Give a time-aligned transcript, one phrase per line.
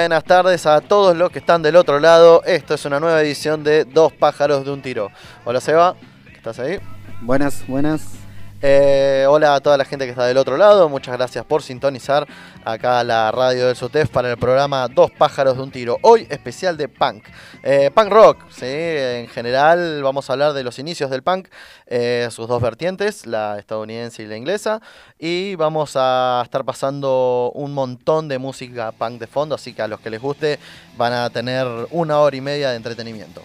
[0.00, 2.42] Buenas tardes a todos los que están del otro lado.
[2.46, 5.10] Esto es una nueva edición de Dos pájaros de un tiro.
[5.44, 5.94] Hola Seba,
[6.34, 6.78] ¿estás ahí?
[7.20, 8.19] Buenas, buenas.
[8.62, 10.90] Eh, hola a toda la gente que está del otro lado.
[10.90, 12.28] Muchas gracias por sintonizar
[12.62, 15.96] acá la radio del SOTEF para el programa Dos pájaros de un tiro.
[16.02, 17.24] Hoy especial de punk.
[17.62, 18.44] Eh, punk rock.
[18.60, 21.48] En general vamos a hablar de los inicios del punk,
[21.86, 24.82] eh, sus dos vertientes, la estadounidense y la inglesa.
[25.18, 29.88] Y vamos a estar pasando un montón de música punk de fondo, así que a
[29.88, 30.58] los que les guste
[30.98, 33.42] van a tener una hora y media de entretenimiento.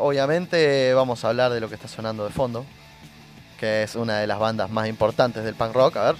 [0.00, 2.66] obviamente vamos a hablar de lo que está sonando de fondo,
[3.60, 5.96] que es una de las bandas más importantes del punk rock.
[5.98, 6.16] A ver.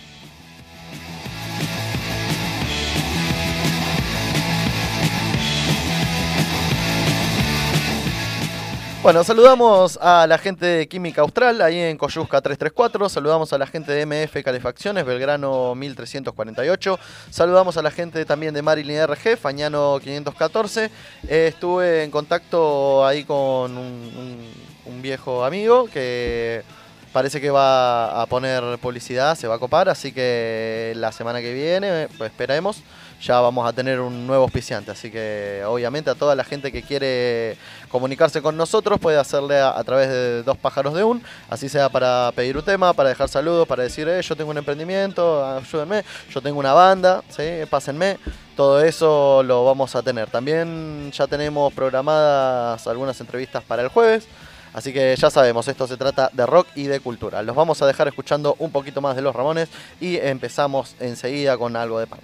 [9.02, 13.08] Bueno, saludamos a la gente de Química Austral, ahí en Coyusca 334.
[13.08, 16.98] Saludamos a la gente de MF Calefacciones, Belgrano 1348.
[17.30, 20.90] Saludamos a la gente también de Marilyn RG, Fañano 514.
[21.26, 26.62] estuve en contacto ahí con un viejo amigo que
[27.12, 31.52] parece que va a poner publicidad, se va a copar, así que la semana que
[31.52, 32.82] viene, pues esperemos,
[33.20, 34.90] ya vamos a tener un nuevo auspiciante.
[34.90, 37.56] Así que obviamente a toda la gente que quiere
[37.88, 42.32] comunicarse con nosotros puede hacerle a, través de dos pájaros de un, así sea para
[42.34, 46.40] pedir un tema, para dejar saludos, para decir, eh, yo tengo un emprendimiento, ayúdenme, yo
[46.40, 47.42] tengo una banda, ¿sí?
[47.68, 48.18] pásenme.
[48.56, 50.28] Todo eso lo vamos a tener.
[50.28, 54.26] También ya tenemos programadas algunas entrevistas para el jueves.
[54.72, 57.42] Así que ya sabemos, esto se trata de rock y de cultura.
[57.42, 59.68] Los vamos a dejar escuchando un poquito más de los Ramones
[60.00, 62.22] y empezamos enseguida con algo de punk.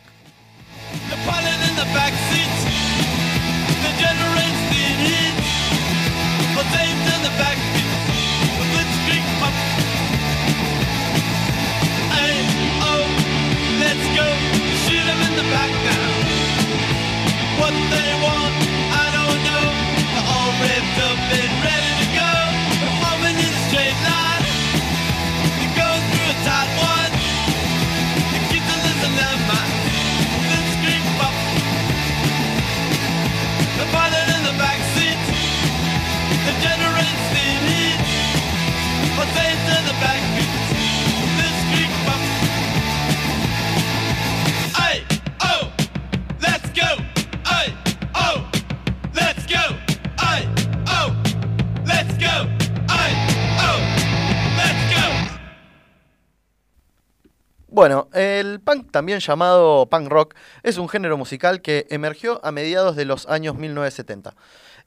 [57.76, 62.96] Bueno, el punk, también llamado punk rock, es un género musical que emergió a mediados
[62.96, 64.34] de los años 1970.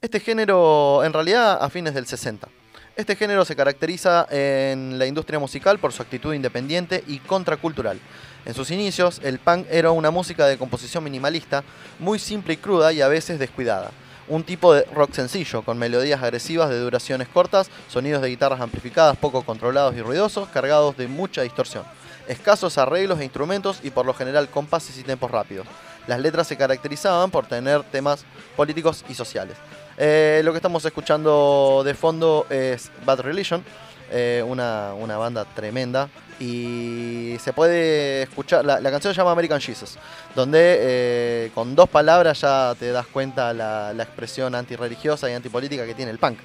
[0.02, 2.48] Este género, en realidad, a fines del 60.
[2.96, 8.00] Este género se caracteriza en la industria musical por su actitud independiente y contracultural.
[8.46, 11.64] En sus inicios, el punk era una música de composición minimalista,
[11.98, 13.90] muy simple y cruda y a veces descuidada.
[14.26, 19.18] Un tipo de rock sencillo, con melodías agresivas de duraciones cortas, sonidos de guitarras amplificadas
[19.18, 21.84] poco controlados y ruidosos, cargados de mucha distorsión
[22.30, 25.66] escasos arreglos e instrumentos y por lo general compases y tempos rápidos.
[26.06, 28.24] Las letras se caracterizaban por tener temas
[28.56, 29.56] políticos y sociales.
[30.02, 33.62] Eh, lo que estamos escuchando de fondo es Bad Religion,
[34.10, 36.08] eh, una, banda tremenda.
[36.40, 39.98] Y se puede escuchar, la, canción se llama American Jesus,
[40.34, 45.84] donde eh, con dos palabras ya te das cuenta la, la expresión antirreligiosa y antipolítica
[45.84, 46.38] que tiene el punk.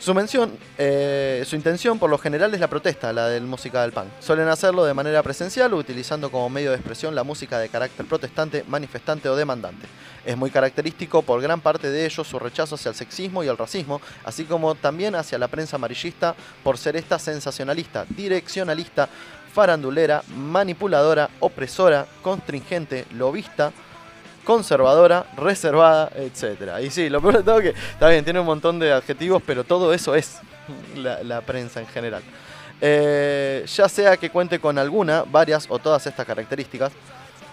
[0.00, 3.90] Su mención, eh, su intención por lo general es la protesta, la del música del
[3.90, 4.06] punk.
[4.20, 8.64] Suelen hacerlo de manera presencial, utilizando como medio de expresión la música de carácter protestante,
[8.68, 9.86] manifestante o demandante.
[10.24, 13.58] Es muy característico por gran parte de ellos su rechazo hacia el sexismo y el
[13.58, 19.08] racismo, así como también hacia la prensa amarillista por ser esta sensacionalista, direccionalista,
[19.52, 23.72] farandulera, manipuladora, opresora, constringente, lobista,
[24.48, 26.82] conservadora, reservada, etc.
[26.82, 29.62] Y sí, lo peor de todo que, está bien, tiene un montón de adjetivos, pero
[29.62, 30.38] todo eso es
[30.96, 32.22] la, prensa en general.
[32.80, 36.92] Eh, ya sea que cuente con alguna, varias o todas estas características,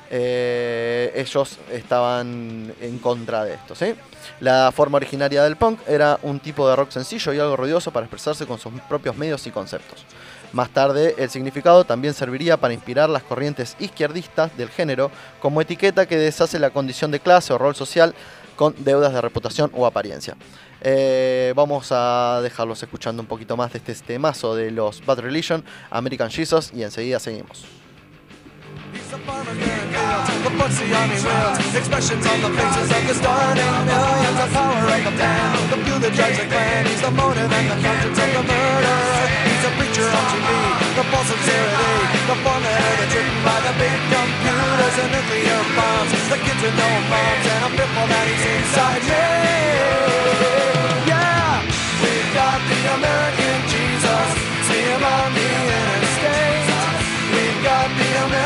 [0.09, 3.75] eh, ellos estaban en contra de esto.
[3.75, 3.93] ¿sí?
[4.39, 8.05] La forma originaria del punk era un tipo de rock sencillo y algo ruidoso para
[8.05, 10.05] expresarse con sus propios medios y conceptos.
[10.53, 15.11] Más tarde, el significado también serviría para inspirar las corrientes izquierdistas del género
[15.41, 18.13] como etiqueta que deshace la condición de clase o rol social
[18.55, 20.35] con deudas de reputación o apariencia.
[20.81, 25.63] Eh, vamos a dejarlos escuchando un poquito más de este temazo de los Bad Religion,
[25.89, 27.65] American Jesus, y enseguida seguimos.
[28.95, 34.87] Kill The books army wills Expressions on the faces of the starting millions The power
[34.87, 35.31] of the
[35.67, 36.87] The fuel that drives the clan.
[36.87, 38.99] He's the motive and the conscience of the murder.
[39.51, 40.47] He's a preacher on TV
[40.95, 41.91] The false sincerity
[42.23, 46.11] The formula that's written by the big computers and nuclear bombs.
[46.31, 49.03] The kids with no moms and a pimple that is inside.
[49.11, 50.24] Me.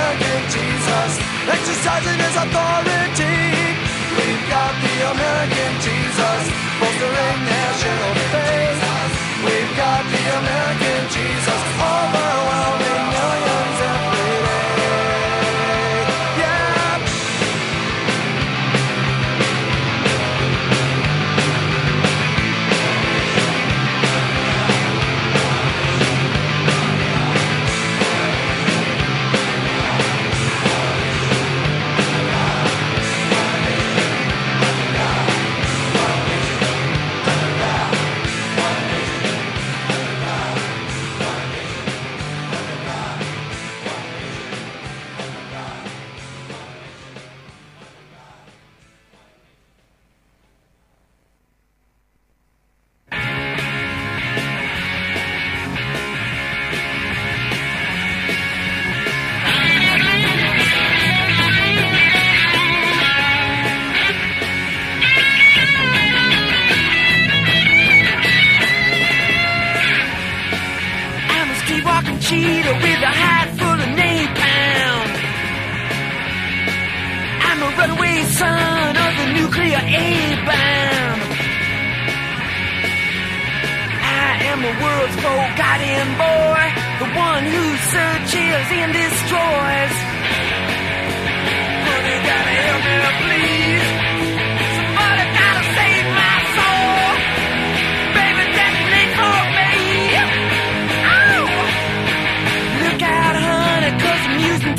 [0.09, 1.11] American Jesus.
[1.53, 3.37] Exercising his authority.
[4.17, 6.43] We've got the American Jesus.
[6.81, 8.81] Bolstering national faith.
[9.45, 11.68] We've got the American Jesus.
[72.29, 75.07] Cheetah with a hide full of napalm.
[77.49, 81.19] I'm a runaway son of the nuclear A-bomb.
[84.21, 86.63] I am the world's forgotten boy,
[87.01, 87.65] the one who
[87.97, 89.95] searches and destroys.
[91.89, 92.95] Honey, gotta help me,
[93.25, 93.98] please.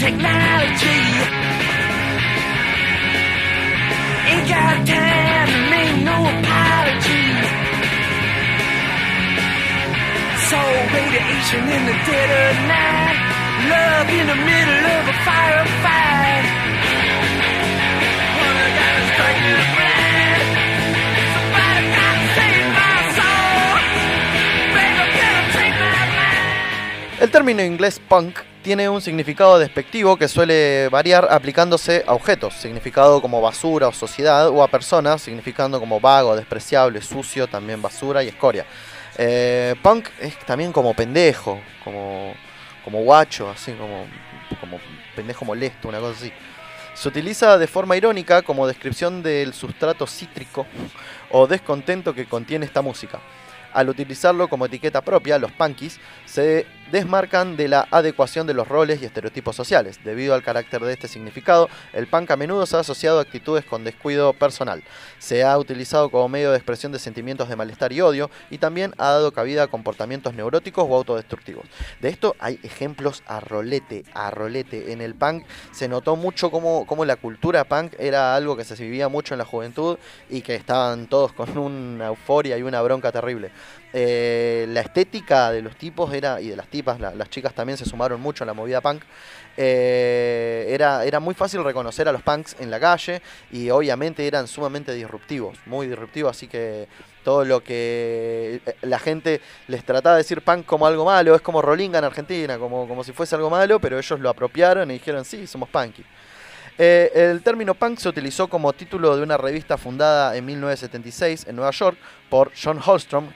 [0.01, 1.03] Technology.
[4.33, 7.29] Ain't got time to make no apology.
[10.49, 10.59] So
[10.97, 13.19] radiation in the dead of night.
[13.69, 16.45] Love in the middle of a firefight.
[18.81, 19.41] Gotta strike
[19.77, 20.45] blind.
[21.35, 23.73] Somebody gotta save my soul.
[25.93, 27.21] My mind.
[27.21, 33.23] El término inglés punk tiene un significado despectivo que suele variar aplicándose a objetos, significado
[33.23, 38.29] como basura o sociedad, o a personas, significando como vago, despreciable, sucio, también basura y
[38.29, 38.67] escoria.
[39.17, 42.35] Eh, punk es también como pendejo, como,
[42.85, 44.07] como guacho, así como,
[44.61, 44.79] como
[45.17, 46.33] pendejo molesto, una cosa así.
[46.95, 50.67] Se utiliza de forma irónica como descripción del sustrato cítrico
[51.31, 53.21] o descontento que contiene esta música.
[53.73, 59.01] Al utilizarlo como etiqueta propia, los punkies se desmarcan de la adecuación de los roles
[59.01, 60.01] y estereotipos sociales.
[60.05, 63.65] Debido al carácter de este significado, el punk a menudo se ha asociado a actitudes
[63.65, 64.83] con descuido personal.
[65.19, 68.93] Se ha utilizado como medio de expresión de sentimientos de malestar y odio y también
[68.99, 71.65] ha dado cabida a comportamientos neuróticos o autodestructivos.
[72.01, 74.93] De esto hay ejemplos a rolete, a rolete.
[74.93, 78.75] En el punk se notó mucho cómo, cómo la cultura punk era algo que se
[78.83, 83.13] vivía mucho en la juventud y que estaban todos con una euforia y una bronca
[83.13, 83.51] terrible.
[83.93, 87.77] Eh, la estética de los tipos era, y de las tipas, la- las chicas también
[87.77, 89.03] se sumaron mucho a la movida punk.
[89.57, 93.21] eh, era, era muy fácil reconocer a los punks en la calle
[93.51, 96.87] y obviamente eran sumamente disruptivos, muy disruptivos, así que
[97.25, 101.43] todo lo que eh, la gente les trataba de decir punk como algo malo, es
[101.43, 104.95] como Rolinga en Argentina, como, como si fuese algo malo, pero ellos lo apropiaron y
[104.95, 106.05] dijeron, sí, somos punky.
[106.79, 111.73] El término punk se utilizó como título de una revista fundada en 1976 en Nueva
[111.73, 111.99] York
[112.31, 113.27] por John Holstrom,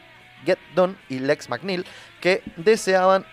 [0.44, 1.84] Get Done y Lex McNeil,
[2.20, 3.24] que deseaban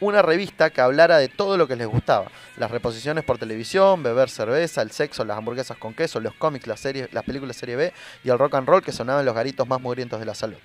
[0.00, 2.30] una revista que hablara de todo lo que les gustaba.
[2.56, 6.80] Las reposiciones por televisión, beber cerveza, el sexo, las hamburguesas con queso, los cómics, las,
[6.80, 7.92] series, las películas serie B
[8.24, 10.58] y el rock and roll que sonaban los garitos más mugrientos de la salud.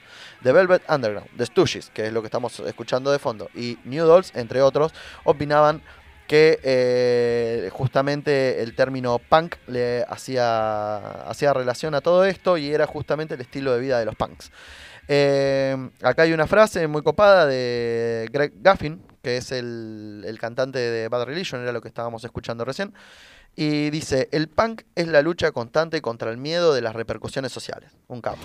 [0.44, 4.06] The Velvet Underground, The Stooges, que es lo que estamos escuchando de fondo, y New
[4.06, 4.94] Dolls, entre otros,
[5.24, 5.82] opinaban
[6.28, 13.34] que eh, justamente el término punk le hacía relación a todo esto y era justamente
[13.34, 14.52] el estilo de vida de los punks.
[15.08, 20.80] Eh, acá hay una frase muy copada de Greg Gaffin, que es el, el cantante
[20.80, 22.94] de Bad Religion, era lo que estábamos escuchando recién.
[23.56, 27.92] Y dice, el punk es la lucha constante contra el miedo de las repercusiones sociales.
[28.08, 28.42] Un capo.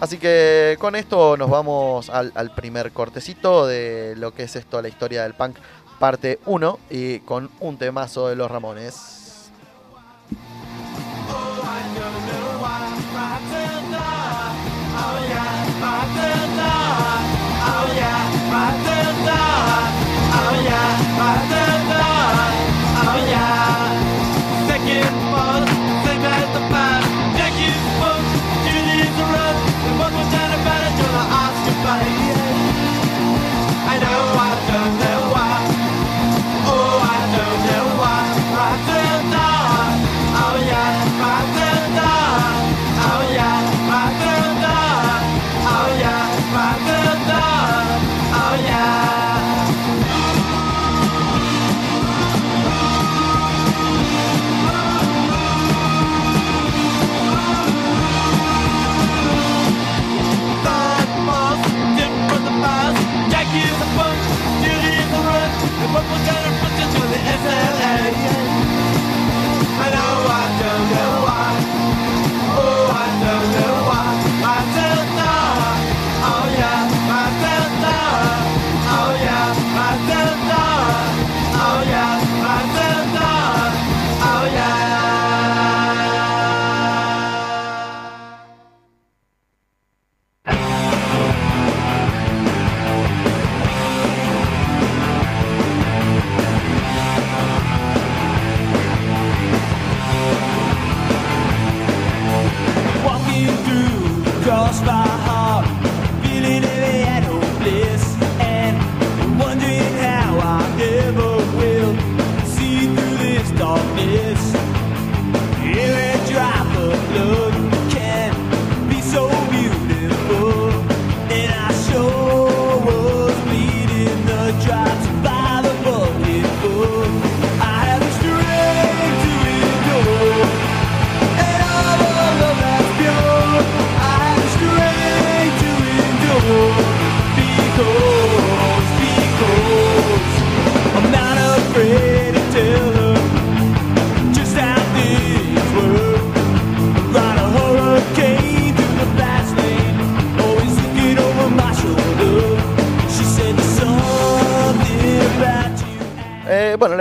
[0.00, 4.82] Así que con esto nos vamos al, al primer cortecito de lo que es esto,
[4.82, 5.56] la historia del punk,
[6.00, 9.23] parte 1, y con un temazo de los Ramones.
[21.16, 21.63] Oh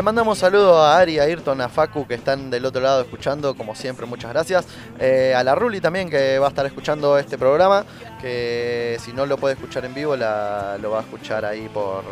[0.03, 3.55] mandamos un saludo a Ari, a Ayrton, a Facu que están del otro lado escuchando,
[3.55, 4.65] como siempre, muchas gracias.
[4.99, 7.85] Eh, a la Ruli también que va a estar escuchando este programa,
[8.21, 12.03] que si no lo puede escuchar en vivo, la- lo va a escuchar ahí por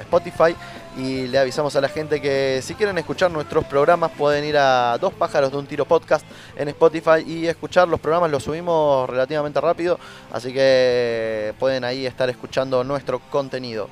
[0.00, 0.54] Spotify.
[0.98, 4.98] Y le avisamos a la gente que si quieren escuchar nuestros programas pueden ir a
[5.00, 8.30] Dos Pájaros de un Tiro Podcast en Spotify y escuchar los programas.
[8.30, 9.98] Los subimos relativamente rápido,
[10.32, 13.88] así que pueden ahí estar escuchando nuestro contenido.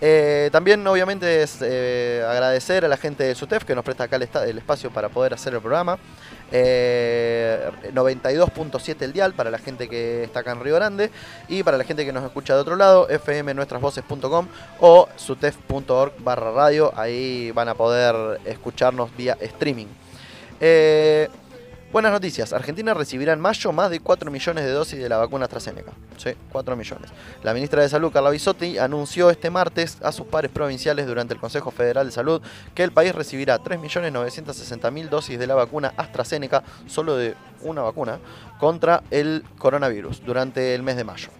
[0.00, 4.16] Eh, también, obviamente, es eh, agradecer a la gente de SUTEF que nos presta acá
[4.16, 5.98] el, espacio para poder hacer el programa.
[6.52, 11.10] Eh, 92.7 el dial para la gente que está acá en Río Grande
[11.48, 14.48] y para la gente que nos escucha de otro lado, fmnuestrasvoces.com
[14.80, 16.92] o sutef.org barra radio.
[16.96, 19.86] Ahí van a poder escucharnos vía streaming.
[21.92, 22.52] Buenas noticias.
[22.52, 25.90] Argentina recibirá en mayo más de 4 millones de dosis de la vacuna AstraZeneca.
[26.18, 27.10] Sí, 4 millones.
[27.42, 31.40] La ministra de Salud, Carla Bisotti, anunció este martes a sus pares provinciales durante el
[31.40, 32.40] Consejo Federal de Salud
[32.76, 38.20] que el país recibirá 3.960.000 dosis de la vacuna AstraZeneca, solo de una vacuna,
[38.60, 41.30] contra el coronavirus durante el mes de mayo.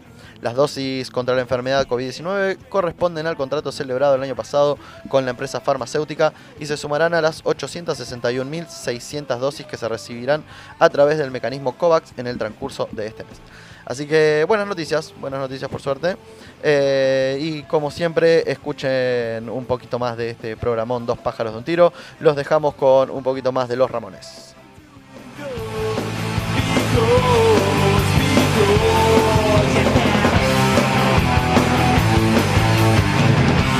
[0.43, 4.79] Las dosis contra la enfermedad COVID-19 corresponden al contrato celebrado el año pasado
[5.09, 10.43] con la empresa farmacéutica y se sumarán a las 861.600 dosis que se recibirán
[10.79, 13.39] a través del mecanismo COVAX en el transcurso de este mes.
[13.85, 16.17] Así que buenas noticias, buenas noticias por suerte.
[16.63, 21.65] Eh, y como siempre, escuchen un poquito más de este programón Dos pájaros de un
[21.65, 21.93] tiro.
[22.21, 24.55] Los dejamos con un poquito más de Los Ramones.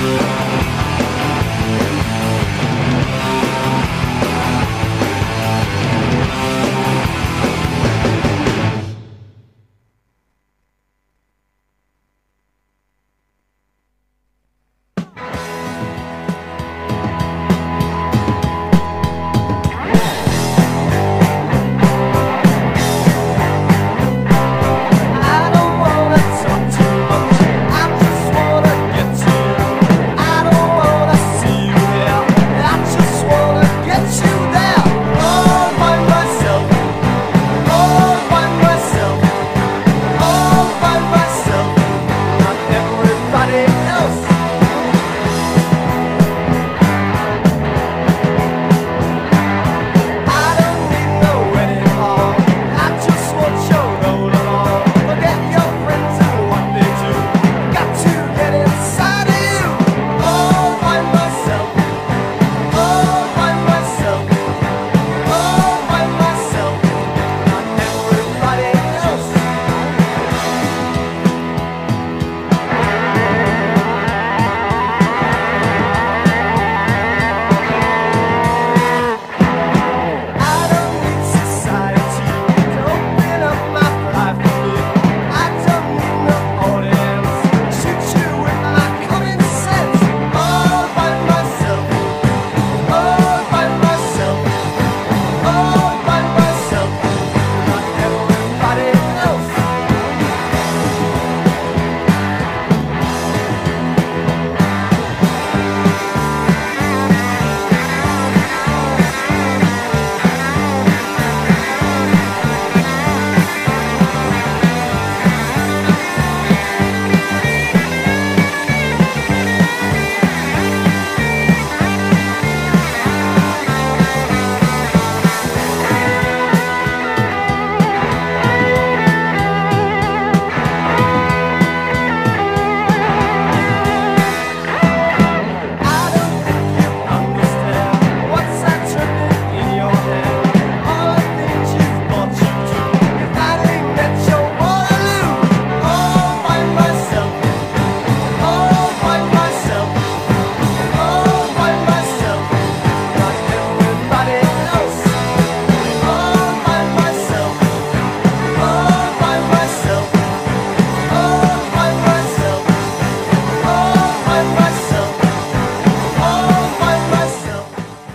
[0.03, 0.50] I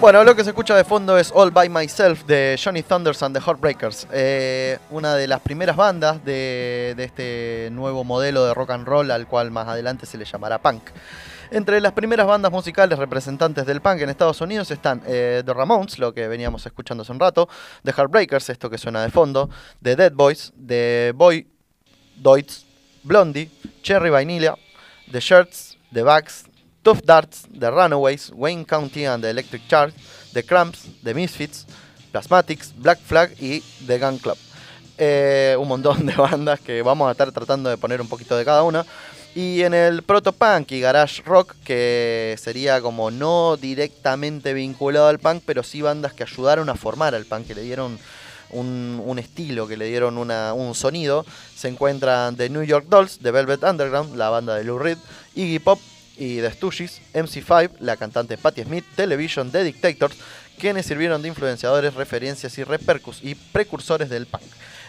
[0.06, 3.36] Bueno, lo que se escucha de fondo es All By Myself de Johnny Thunders and
[3.36, 8.70] the Heartbreakers, eh, una de las primeras bandas de, de este nuevo modelo de rock
[8.70, 10.91] and roll al cual más adelante se le llamará punk.
[11.50, 15.98] Entre las primeras bandas musicales representantes del punk en Estados Unidos están eh, The Ramones,
[15.98, 17.50] lo que veníamos escuchando hace un rato,
[17.84, 19.50] The Heartbreakers, esto que suena de fondo,
[19.82, 21.48] The Dead Boys, The Boy
[22.15, 22.63] Deutz,
[23.02, 23.50] Blondie,
[23.82, 24.54] Cherry Vanilla,
[25.12, 26.46] The Shirts, The Bags,
[26.86, 29.91] Tough Darts, The Runaways, Wayne County and the Electric Charge,
[30.34, 31.65] The Cramps, The Misfits,
[32.12, 34.38] Plasmatics, Black Flag y The Gun Club.
[34.95, 38.45] Eh, un montón de bandas que vamos a estar tratando de poner un poquito de
[38.45, 38.86] cada una.
[39.34, 45.41] Y en el proto-punk y garage rock, que sería como no directamente vinculado al punk,
[45.43, 47.98] pero sí bandas que ayudaron a formar al punk, que le dieron
[48.52, 53.63] un, estilo, que le dieron un sonido, se encuentran The New York Dolls, The Velvet
[53.63, 55.00] Underground, la banda de Lou Reed,
[55.34, 55.80] Iggy Pop
[56.17, 60.15] y The Stooges, MC5, la cantante Patti Smith, Television, The Dictators,
[60.60, 64.43] quienes sirvieron de influenciadores, referencias y, repercus y precursores del punk.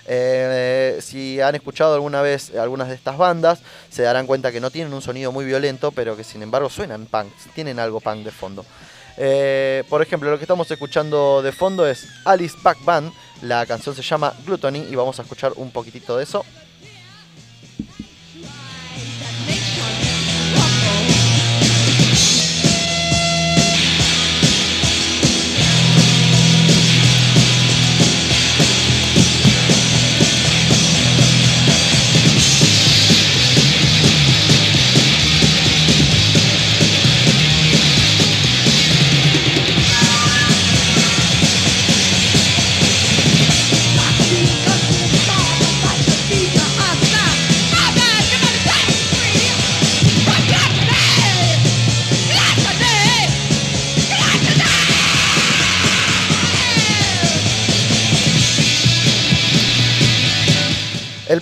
[0.08, 3.60] Eh, si han escuchado alguna vez algunas de estas bandas,
[3.90, 7.06] se darán cuenta que no tienen un sonido muy violento, pero que sin embargo suenan
[7.06, 8.64] punk, tienen algo punk de fondo.
[9.16, 13.12] Eh, por ejemplo, lo que estamos escuchando de fondo es Alice Pack Band,
[13.42, 16.44] la canción se llama Gluttony y vamos a escuchar un poquitito de eso.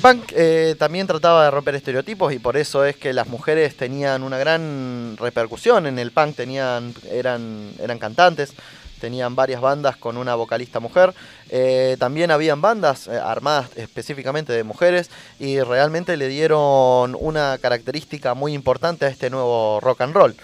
[0.04, 4.22] Punk eh, también trataba de romper estereotipos y por eso es que las mujeres tenían
[4.22, 8.52] una gran repercusión en el punk, tenían, eran, eran cantantes,
[9.00, 11.14] tenían varias bandas con una vocalista mujer,
[11.48, 15.08] eh, también habían bandas eh, armadas específicamente de mujeres
[15.40, 20.36] y realmente le dieron una característica muy importante a este nuevo rock and roll.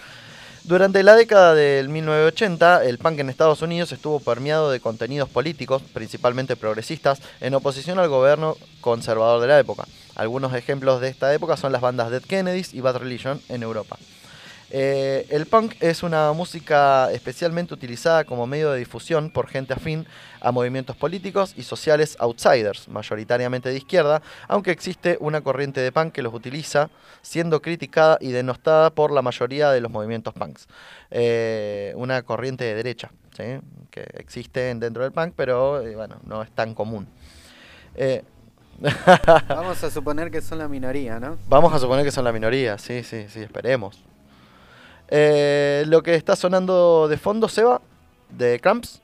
[0.63, 5.81] Durante la década del 1980, el punk en Estados Unidos estuvo permeado de contenidos políticos,
[5.91, 9.85] principalmente progresistas, en oposición al gobierno conservador de la época.
[10.15, 13.97] Algunos ejemplos de esta época son las bandas Dead Kennedys y Bad Religion en Europa.
[14.69, 20.05] Eh, el punk es una música especialmente utilizada como medio de difusión por gente afín
[20.41, 26.13] a movimientos políticos y sociales outsiders, mayoritariamente de izquierda, aunque existe una corriente de punk
[26.13, 26.89] que los utiliza,
[27.21, 30.67] siendo criticada y denostada por la mayoría de los movimientos punks.
[31.11, 33.59] Eh, una corriente de derecha, ¿sí?
[33.89, 37.07] que existe dentro del punk, pero eh, bueno, no es tan común.
[37.95, 38.23] Eh,
[39.47, 41.37] Vamos a suponer que son la minoría, ¿no?
[41.47, 44.03] Vamos a suponer que son la minoría, sí, sí, sí, esperemos.
[45.07, 47.81] Eh, lo que está sonando de fondo, Seba,
[48.29, 49.00] de Cramps,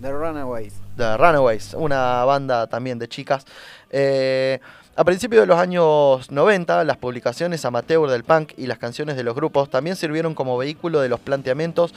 [0.00, 0.74] The Runaways.
[0.96, 3.44] The Runaways, una banda también de chicas.
[3.90, 4.60] Eh,
[4.94, 9.24] a principios de los años 90, las publicaciones amateur del punk y las canciones de
[9.24, 11.94] los grupos también sirvieron como vehículo de los planteamientos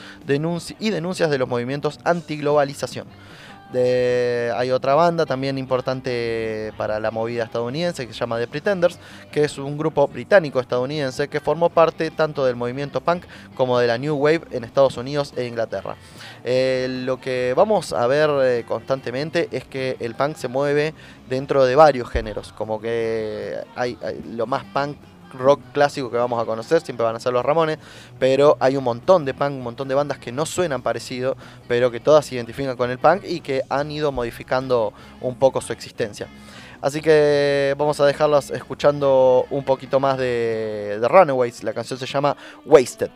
[0.78, 3.06] y denuncias de los movimientos antiglobalización.
[3.74, 8.98] Hay otra banda también importante para la movida estadounidense que se llama The Pretenders,
[9.30, 13.98] que es un grupo británico-estadounidense que formó parte tanto del movimiento punk como de la
[13.98, 15.96] New Wave en Estados Unidos e Inglaterra.
[16.44, 20.94] Eh, lo que vamos a ver eh, constantemente es que el punk se mueve
[21.28, 24.96] dentro de varios géneros, como que hay, hay lo más punk
[25.32, 27.78] rock clásico que vamos a conocer, siempre van a ser los Ramones,
[28.18, 31.36] pero hay un montón de punk, un montón de bandas que no suenan parecido,
[31.68, 35.60] pero que todas se identifican con el punk y que han ido modificando un poco
[35.60, 36.28] su existencia.
[36.80, 42.06] Así que vamos a dejarlas escuchando un poquito más de, de Runaways, la canción se
[42.06, 43.10] llama Wasted.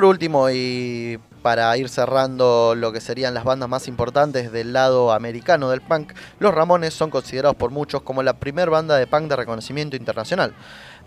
[0.00, 5.12] Por último, y para ir cerrando lo que serían las bandas más importantes del lado
[5.12, 9.28] americano del punk, los Ramones son considerados por muchos como la primer banda de punk
[9.28, 10.54] de reconocimiento internacional.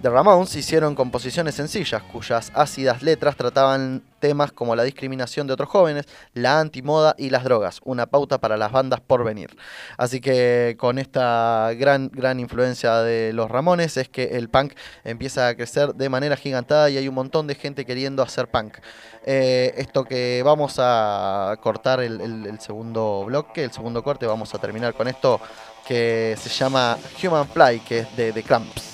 [0.03, 5.69] The Ramones hicieron composiciones sencillas, cuyas ácidas letras trataban temas como la discriminación de otros
[5.69, 9.55] jóvenes, la antimoda y las drogas, una pauta para las bandas por venir.
[9.97, 14.73] Así que con esta gran, gran influencia de los Ramones es que el punk
[15.05, 18.79] empieza a crecer de manera gigantada y hay un montón de gente queriendo hacer punk.
[19.25, 24.53] Eh, esto que vamos a cortar el, el- el segundo bloque, el segundo corte, vamos
[24.53, 25.39] a terminar con esto
[25.87, 28.92] que se llama Human Fly, que es de The Cramps.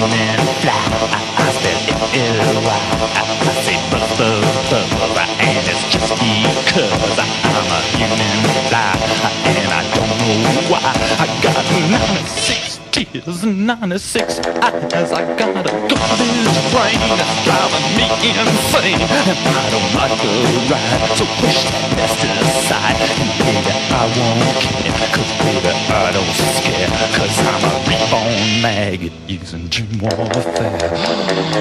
[0.00, 1.80] I'm a human fly, I, I spell
[2.14, 2.70] L-Y.
[2.70, 8.38] I, I say buzz, buzz, buzz, and it's just because I'm a human
[8.70, 8.94] fly,
[9.42, 10.78] and I don't know why.
[11.18, 15.12] I got 96 tears, 96 eyes.
[15.12, 20.32] I got a garbage brain that's driving me insane, and I don't like the
[20.70, 21.10] ride.
[21.16, 26.10] So push that mess to the side, and baby, I won't care, 'cause baby, I
[26.12, 30.78] don't scare, 'cause I'm a reborn maggot using dream warfare.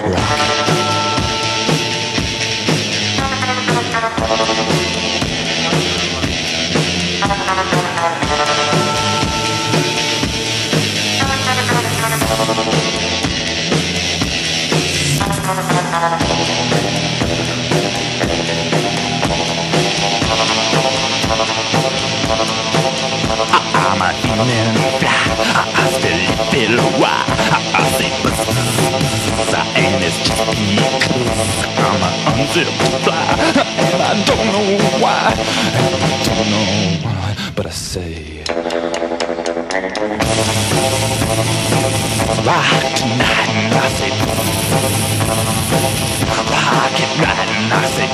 [0.07, 0.67] Rock.
[4.29, 4.66] I'm
[24.37, 25.17] fly.
[25.73, 26.21] I, still
[26.51, 27.25] feel why.
[27.73, 28.39] I, say buzz,
[29.75, 30.77] and it's just because
[31.77, 33.25] I'm an unzipped fly.
[33.77, 34.69] And I don't know
[35.01, 35.33] why.
[35.73, 36.69] And I don't know
[37.03, 37.27] why.
[37.55, 38.43] But I say.
[42.45, 44.11] Rock tonight, and I say.
[46.53, 48.09] Rock it right, and I say.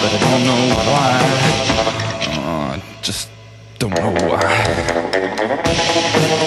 [0.00, 1.10] But I don't know why.
[2.38, 3.35] Oh, just
[3.88, 6.45] don't know why.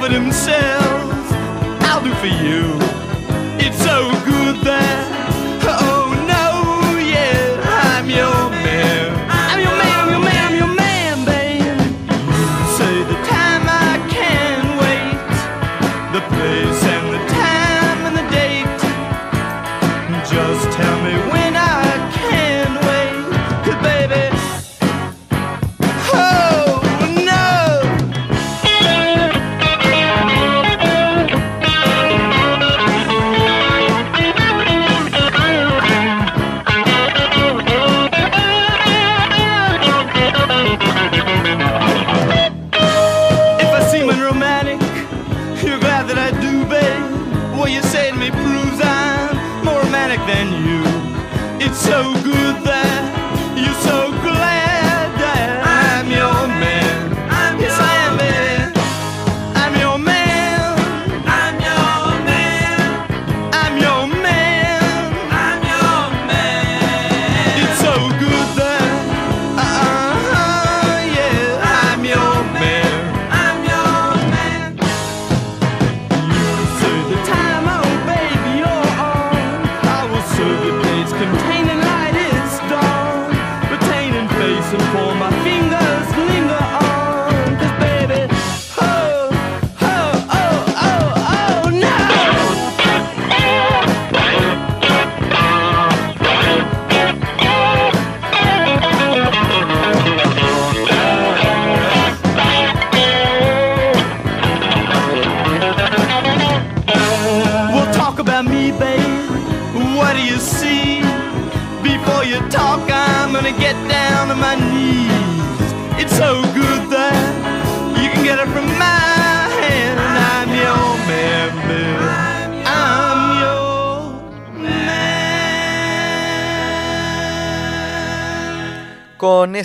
[0.00, 1.32] For themselves,
[1.86, 2.76] I'll do for you.
[3.58, 5.13] It's so good that.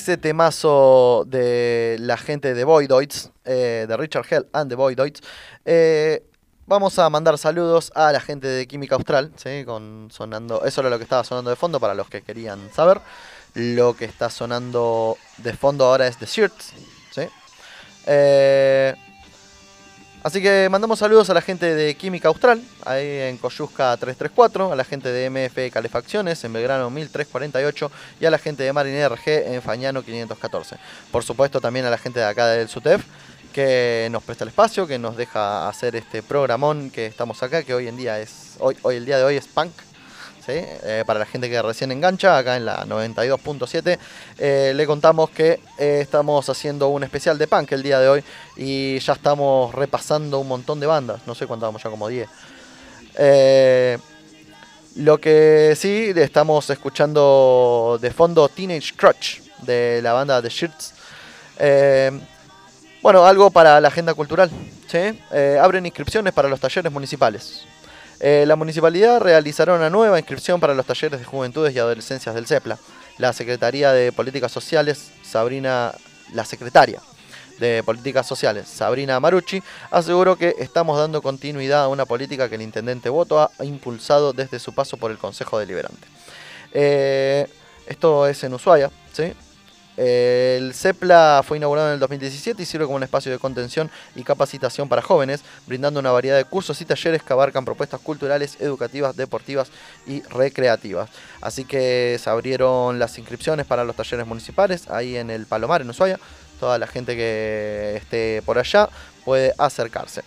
[0.10, 5.22] Ese temazo de la gente de Voidoids, eh, de Richard Hell and the Voidoids,
[5.66, 6.24] eh,
[6.66, 9.64] vamos a mandar saludos a la gente de Química Austral, ¿sí?
[10.10, 13.02] Sonando, eso era lo que estaba sonando de fondo para los que querían saber.
[13.54, 16.74] Lo que está sonando de fondo ahora es The Shirts,
[17.12, 17.28] ¿sí?
[18.08, 18.96] Eh,
[20.24, 24.76] así que mandamos saludos a la gente de Química Austral, ahí en Coyusca 334, a
[24.76, 29.54] la gente de MF Calefacciones en Belgrano 1348 y a la gente de Marine RG
[29.54, 30.78] en Fañano 514.
[31.12, 33.04] Por supuesto también a la gente de acá del SUTEF
[33.54, 37.74] que nos presta el espacio, que nos deja hacer este programón que estamos acá, que
[37.74, 39.72] hoy en día es, hoy, hoy el día de hoy es punk.
[40.58, 43.98] Eh, para la gente que recién engancha, acá en la 92.7,
[44.38, 48.24] eh, le contamos que eh, estamos haciendo un especial de punk el día de hoy
[48.56, 52.30] y ya estamos repasando un montón de bandas, no sé cuántas vamos ya como 10.
[53.16, 53.98] Eh,
[54.96, 60.94] lo que sí, estamos escuchando de fondo Teenage Crutch de la banda The Shirts.
[63.02, 64.50] Bueno, algo para la agenda cultural.
[64.88, 65.20] ¿sí?
[65.62, 67.66] Abren inscripciones para los talleres municipales.
[68.20, 72.48] Eh, la municipalidad realizará una nueva inscripción para los talleres de juventudes y adolescencias del
[72.48, 72.78] CEPLA.
[73.18, 75.94] La Secretaría de Políticas Sociales, Sabrina,
[76.34, 77.02] la secretaria
[77.60, 82.62] de Políticas Sociales, Sabrina Marucci, aseguró que estamos dando continuidad a una política que el
[82.62, 86.08] intendente Voto ha impulsado desde su paso por el Consejo Deliberante.
[86.74, 87.48] Eh,
[87.88, 89.34] esto es en Ushuaia, ¿sí?
[90.00, 94.24] El CEPLA fue inaugurado en el 2017 y sirve como un espacio de contención y
[94.24, 99.18] capacitación para jóvenes, brindando una variedad de cursos y talleres que abarcan propuestas culturales, educativas,
[99.18, 99.72] deportivas
[100.08, 101.10] y recreativas.
[101.42, 105.90] Así que se abrieron las inscripciones para los talleres municipales ahí en el Palomar, en
[105.90, 106.18] Ushuaia.
[106.62, 108.88] Toda la gente que esté por allá
[109.26, 110.22] puede acercarse.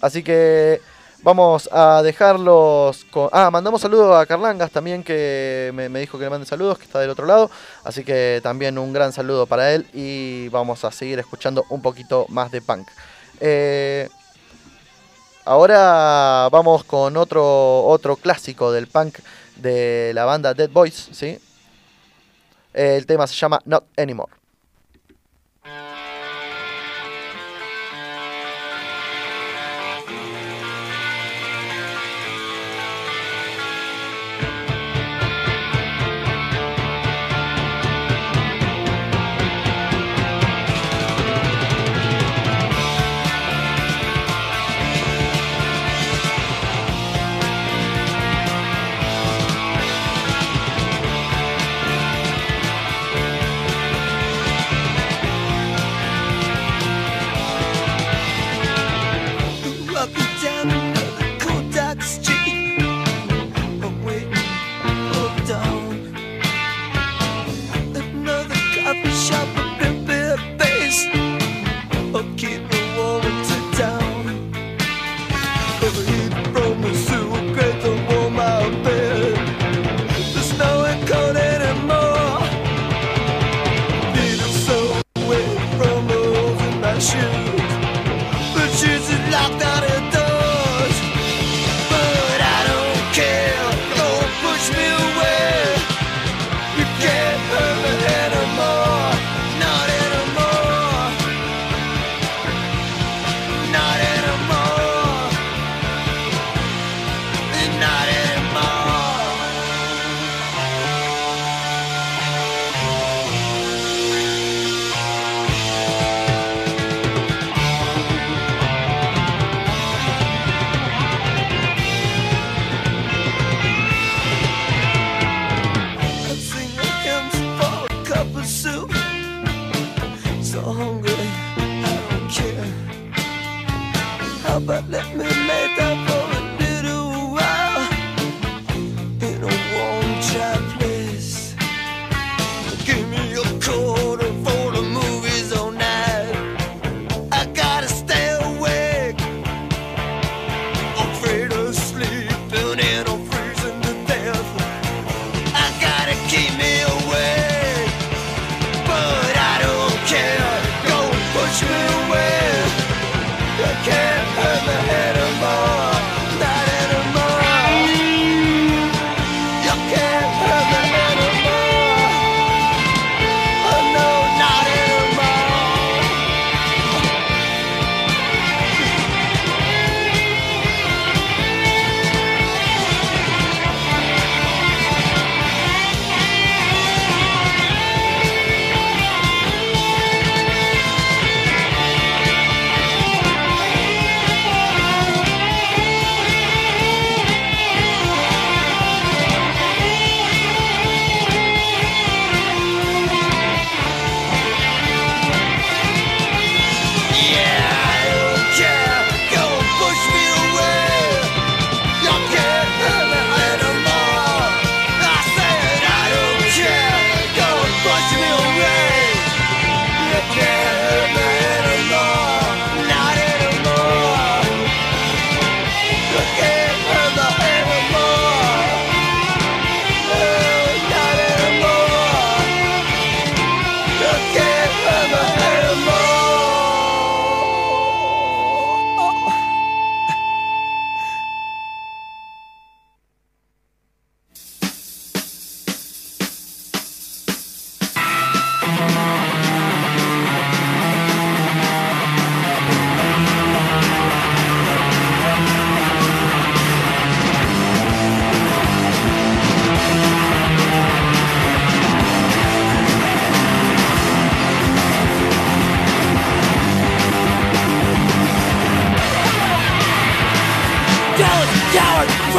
[0.00, 0.80] Así que
[1.22, 3.28] Vamos a dejarlos con...
[3.32, 7.00] Ah, mandamos saludos a Carlangas también que me, dijo que le mande saludos, que está
[7.00, 7.50] del otro lado.
[7.82, 12.26] Así que también un gran saludo para él y vamos a seguir escuchando un poquito
[12.28, 12.88] más de punk.
[13.40, 14.08] Eh,
[15.44, 19.18] ahora vamos con otro, otro clásico del punk
[19.56, 21.38] de la banda Dead Boys, ¿sí?
[22.72, 24.37] El tema se llama Not Anymore.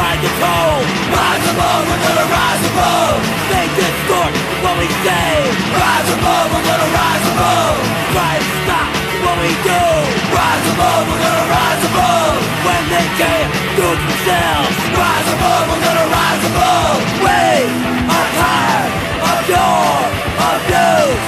[0.10, 0.78] Try to control.
[1.14, 3.18] Rise above, we're gonna rise above.
[3.50, 4.34] They distort
[4.64, 5.30] what we say.
[5.78, 7.78] Rise above, we're gonna rise above.
[8.14, 8.90] Try to stop
[9.24, 9.84] what we do.
[10.34, 12.34] Rise above, we're gonna rise above.
[12.66, 14.74] When they can't do it themselves.
[14.98, 16.98] Rise above, we're gonna rise above.
[17.26, 17.42] We
[18.10, 18.92] are tired
[19.30, 19.86] of your
[20.50, 21.26] abuse.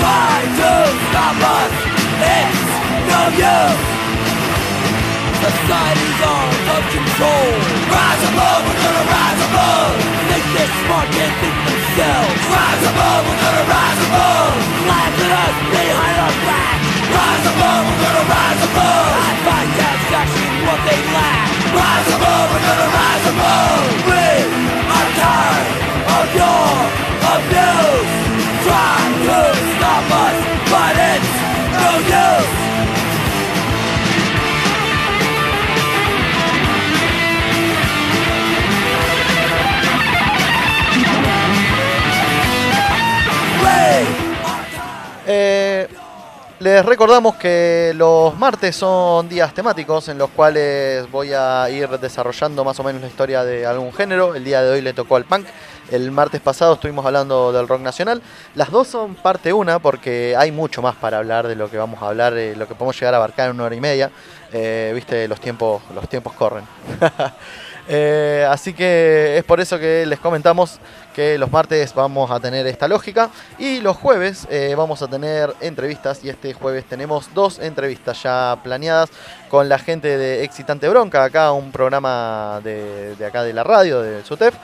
[0.00, 0.70] Try to
[1.08, 1.72] stop us.
[2.24, 2.72] It's
[3.04, 3.93] no use.
[5.44, 7.48] Society's arms of control.
[7.92, 9.92] Rise above, we're gonna rise above.
[10.32, 14.52] Think they're smart, can't think themselves Rise above, we're gonna rise above.
[14.88, 16.78] Laugh at us behind our back.
[17.12, 19.08] Rise above, we're gonna rise above.
[19.20, 21.48] I find satisfaction what they lack.
[21.76, 23.84] Rise above, we're gonna rise above.
[24.08, 24.24] We
[24.96, 25.68] are tired
[26.08, 26.72] of your
[27.36, 28.12] abuse.
[28.64, 28.96] Try
[29.28, 29.38] to
[29.76, 30.36] stop us,
[30.72, 31.32] but it's
[31.84, 32.73] no use
[45.26, 45.88] Eh,
[46.60, 52.64] les recordamos que los martes son días temáticos en los cuales voy a ir desarrollando
[52.64, 54.34] más o menos la historia de algún género.
[54.34, 55.46] El día de hoy le tocó al punk.
[55.90, 58.22] El martes pasado estuvimos hablando del rock nacional.
[58.54, 62.02] Las dos son parte una porque hay mucho más para hablar de lo que vamos
[62.02, 64.10] a hablar, eh, lo que podemos llegar a abarcar en una hora y media.
[64.52, 66.64] Eh, Viste, los tiempos, los tiempos corren.
[67.86, 70.78] Eh, así que es por eso que les comentamos
[71.14, 75.54] que los martes vamos a tener esta lógica y los jueves eh, vamos a tener
[75.60, 79.10] entrevistas y este jueves tenemos dos entrevistas ya planeadas
[79.48, 84.24] con la gente de Excitante Bronca, acá un programa de, acá de la radio, de
[84.24, 84.54] SUTEF,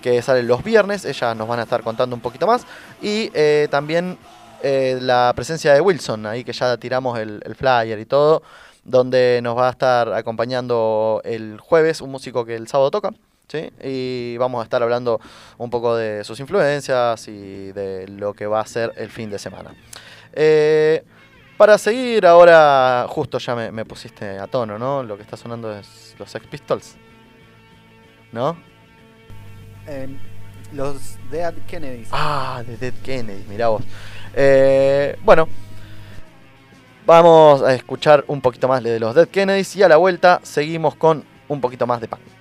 [0.00, 2.64] que sale los viernes, ellas nos van a estar contando un poquito más
[3.02, 4.16] y eh, también
[4.62, 8.42] eh, la presencia de Wilson, ahí que ya tiramos el flyer y todo
[8.86, 13.10] donde nos va a estar acompañando el jueves un músico que el sábado toca.
[13.48, 13.70] ¿Sí?
[13.82, 15.20] Y vamos a estar hablando
[15.58, 19.38] un poco de sus influencias y de lo que va a ser el fin de
[19.38, 19.74] semana.
[20.32, 21.04] Eh,
[21.56, 25.02] para seguir ahora, justo ya me, me pusiste a tono, ¿no?
[25.02, 26.96] Lo que está sonando es los Sex Pistols.
[28.32, 28.56] ¿No?
[29.86, 30.08] Eh,
[30.72, 32.08] los Dead Kennedys.
[32.12, 33.82] Ah, de Dead Kennedy, mirá vos.
[34.34, 35.48] Eh, bueno,
[37.06, 40.94] vamos a escuchar un poquito más de los Dead Kennedys y a la vuelta seguimos
[40.96, 42.35] con un poquito más de punk.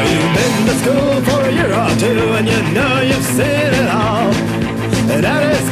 [0.00, 3.88] You've been to school for a year or two and you know you've seen it
[3.88, 4.32] all.
[5.12, 5.68] And that is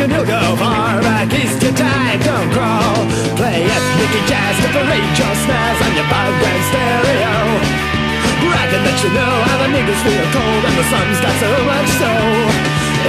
[0.00, 3.04] thinking you'll go far back east you tide don't crawl.
[3.36, 7.34] Play ethnic jazz to parade your snares on your background stereo.
[8.40, 11.90] Bragging that you know how the niggas feel cold and the sun's got so much
[12.00, 12.12] so.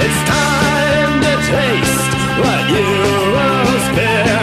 [0.04, 2.88] It's time to taste what you
[3.32, 4.42] most fear.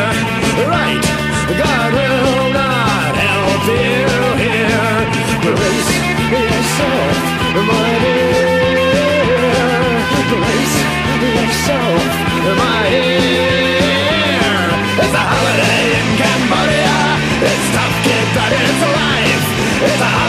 [0.66, 1.06] Right,
[1.54, 4.29] God will not help you
[5.42, 5.96] Brace
[6.32, 7.16] yourself,
[7.54, 8.30] dear.
[15.00, 16.98] It's a holiday in Cambodia.
[17.48, 19.46] It's tough, kid, but it's life.
[19.88, 20.29] It's a holiday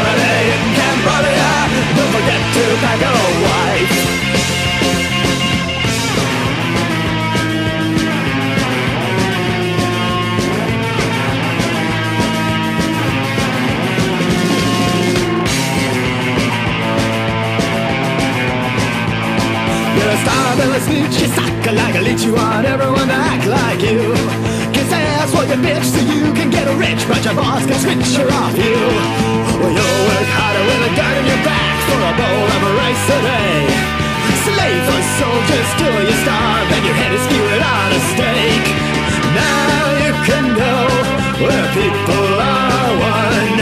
[20.91, 24.15] a snitch, you suck like a leech, you want everyone to act like you.
[24.75, 28.17] Kiss ass for your bitch so you can get rich, but your boss can switch
[28.19, 28.77] her off you.
[29.61, 33.07] Well, you'll work harder with a gun in your back for a bowl of rice
[33.07, 33.59] a day.
[34.47, 38.69] Slave for soldiers till you starve and your head is skewered on a stake.
[39.37, 40.75] Now you can go
[41.45, 43.57] where people are one.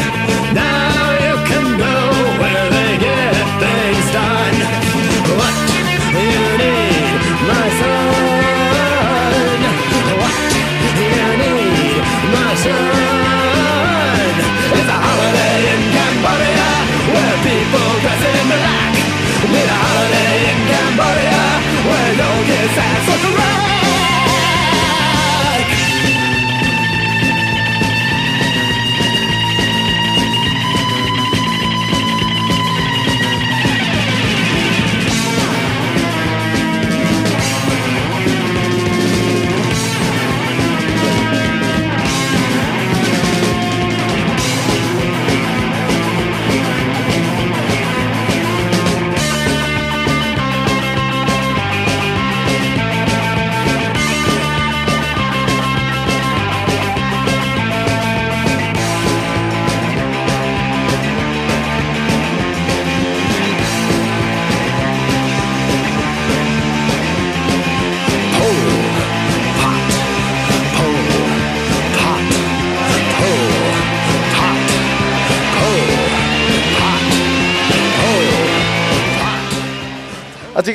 [0.55, 0.78] Now
[12.69, 14.33] my?
[14.79, 16.69] It's a holiday in Cambodia
[17.13, 18.93] where people dress in black.
[19.49, 21.43] Need a holiday in Cambodia
[21.89, 23.78] where no gets ass for Así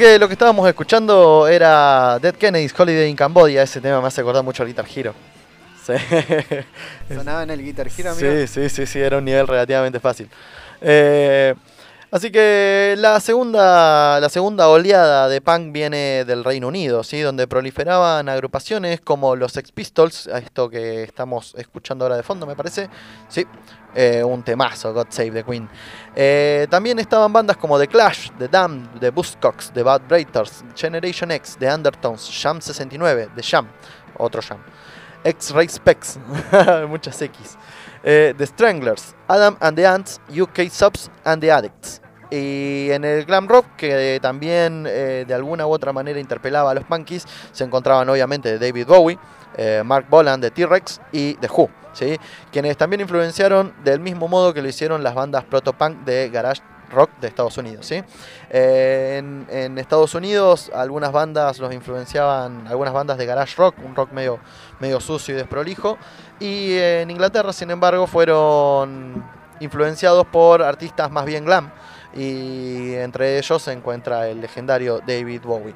[0.04, 3.64] que lo que estábamos escuchando era Dead Kennedy's Holiday in Cambodia.
[3.64, 5.16] Ese tema me hace acordar mucho al Guitar Hero.
[5.86, 5.94] Sí.
[7.16, 8.30] Sonaba en el Guitar Hero, amigo.
[8.30, 10.30] Sí, sí, sí, sí, era un nivel relativamente fácil.
[10.82, 11.56] Eh,
[12.14, 17.20] así que la segunda, la segunda oleada de punk viene del Reino Unido, ¿sí?
[17.20, 22.56] donde proliferaban agrupaciones como los Sex Pistols, esto que estamos escuchando ahora de fondo, me
[22.56, 22.90] parece.
[23.28, 23.46] Sí,
[23.96, 25.70] eh, un temazo, God Save the Queen.
[26.16, 31.32] Eh, también estaban bandas como The Clash, The Damned, The Buzzcocks, The Bad Breakers, Generation
[31.32, 33.68] X, The Undertones, Jam 69, The Jam,
[34.18, 34.60] otro Jam.
[35.24, 36.20] X-Ray Specs,
[36.90, 37.58] muchas X.
[38.04, 42.03] Eh, the Stranglers, Adam and the Ants, UK Subs and the Addicts.
[42.36, 46.74] Y en el glam rock, que también eh, de alguna u otra manera interpelaba a
[46.74, 49.20] los punkies, se encontraban obviamente David Bowie,
[49.56, 52.18] eh, Mark Boland de T-Rex y The Who, ¿sí?
[52.52, 57.12] quienes también influenciaron del mismo modo que lo hicieron las bandas proto-punk de garage rock
[57.22, 57.86] de Estados Unidos.
[57.86, 58.02] ¿sí?
[58.50, 63.96] Eh, en, en Estados Unidos algunas bandas los influenciaban, algunas bandas de garage rock, un
[63.96, 64.40] rock medio,
[64.80, 66.00] medio sucio y desprolijo.
[66.40, 69.24] Y en Inglaterra, sin embargo, fueron
[69.60, 71.72] influenciados por artistas más bien glam.
[72.16, 75.76] Y entre ellos se encuentra el legendario David Bowie.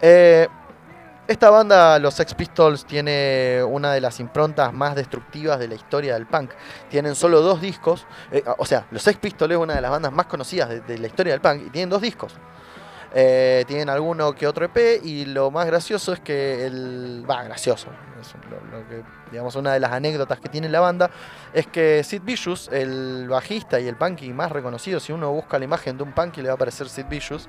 [0.00, 0.48] Eh,
[1.28, 6.14] esta banda, los Sex Pistols, tiene una de las improntas más destructivas de la historia
[6.14, 6.52] del punk.
[6.88, 8.06] Tienen solo dos discos.
[8.30, 11.06] eh, o sea, los Sex Pistols es una de las bandas más conocidas de, la
[11.06, 12.34] historia del punk y tienen dos discos.
[13.12, 17.24] Eh, tienen alguno que otro EP y lo más gracioso es que el...
[17.28, 17.88] Va, gracioso.
[18.20, 18.34] es
[18.70, 21.10] lo que, digamos, una de las anécdotas que tiene la banda
[21.52, 25.64] es que Sid Vicious, el bajista y el punky más reconocido, si uno busca la
[25.64, 27.48] imagen de un punky le va a aparecer Sid Vicious,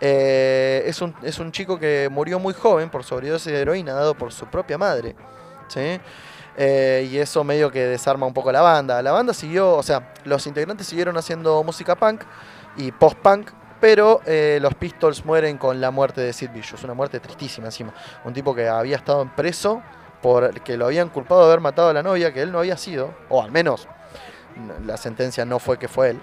[0.00, 4.14] eh, es, un, es un chico que murió muy joven por sobredosis de heroína dado
[4.14, 5.14] por su propia madre.
[5.68, 6.00] ¿sí?
[6.60, 9.00] Eh, y eso medio que desarma un poco la banda.
[9.00, 12.22] La banda siguió, o sea, los integrantes siguieron haciendo música punk
[12.76, 13.50] y post-punk,
[13.80, 17.94] pero eh, los Pistols mueren con la muerte de Sid Vicious, una muerte tristísima encima.
[18.24, 19.82] Un tipo que había estado preso
[20.22, 22.76] por que lo habían culpado de haber matado a la novia, que él no había
[22.76, 23.88] sido, o al menos
[24.84, 26.20] la sentencia no fue que fue él.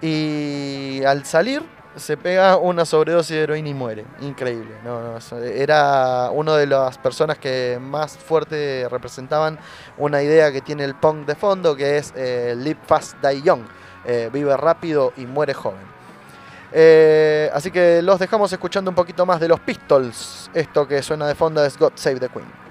[0.00, 1.62] Y al salir
[1.96, 4.04] se pega una sobredosis de heroína y muere.
[4.20, 4.74] Increíble.
[4.84, 9.58] No, no, era una de las personas que más fuerte representaban
[9.96, 13.62] una idea que tiene el punk de fondo, que es eh, Live Fast, Die Young.
[14.04, 15.94] Eh, vive rápido y muere joven.
[16.72, 20.50] Eh, así que los dejamos escuchando un poquito más de los Pistols.
[20.52, 22.63] Esto que suena de fondo es God Save the Queen.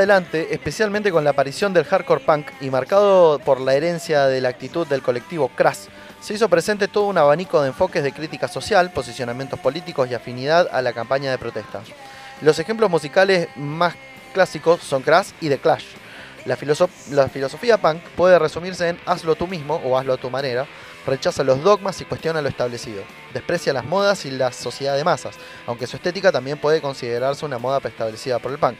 [0.00, 4.48] Adelante, especialmente con la aparición del hardcore punk y marcado por la herencia de la
[4.48, 5.88] actitud del colectivo Crash,
[6.22, 10.68] se hizo presente todo un abanico de enfoques de crítica social, posicionamientos políticos y afinidad
[10.72, 11.82] a la campaña de protesta.
[12.40, 13.94] Los ejemplos musicales más
[14.32, 15.84] clásicos son Crash y The Clash.
[16.46, 16.56] La,
[17.10, 20.66] la filosofía punk puede resumirse en hazlo tú mismo o hazlo a tu manera,
[21.06, 23.02] rechaza los dogmas y cuestiona lo establecido,
[23.34, 25.36] desprecia las modas y la sociedad de masas,
[25.66, 28.78] aunque su estética también puede considerarse una moda preestablecida por el punk.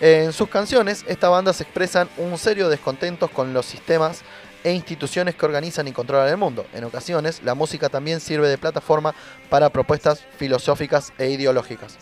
[0.00, 4.22] En sus canciones, esta banda se expresan un serio descontentos con los sistemas
[4.62, 6.66] e instituciones que organizan y controlan el mundo.
[6.72, 9.14] En ocasiones, la música también sirve de plataforma
[9.48, 11.96] para propuestas filosóficas e ideológicas.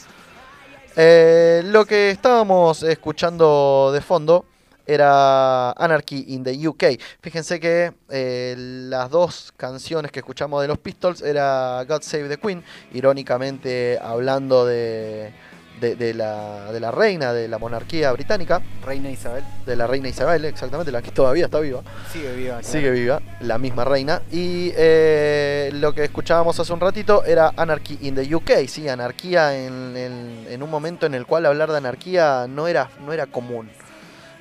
[0.95, 4.45] Eh, lo que estábamos escuchando de fondo
[4.87, 6.85] era Anarchy in the UK.
[7.21, 12.39] Fíjense que eh, las dos canciones que escuchamos de los Pistols era God Save the
[12.39, 15.33] Queen, irónicamente hablando de,
[15.81, 19.45] de- de la, de la reina de la monarquía británica, Reina Isabel.
[19.67, 21.83] de la reina Isabel, exactamente, la que todavía está viva.
[22.13, 22.55] Sigue viva.
[22.61, 22.67] claro.
[22.73, 24.23] Sigue viva, la misma reina.
[24.33, 29.57] Y eh, lo que escuchábamos hace un ratito era Anarchy in the UK, sí, anarquía
[29.57, 33.27] en, en- en un momento en el cual hablar de anarquía no era, no era
[33.27, 33.69] común.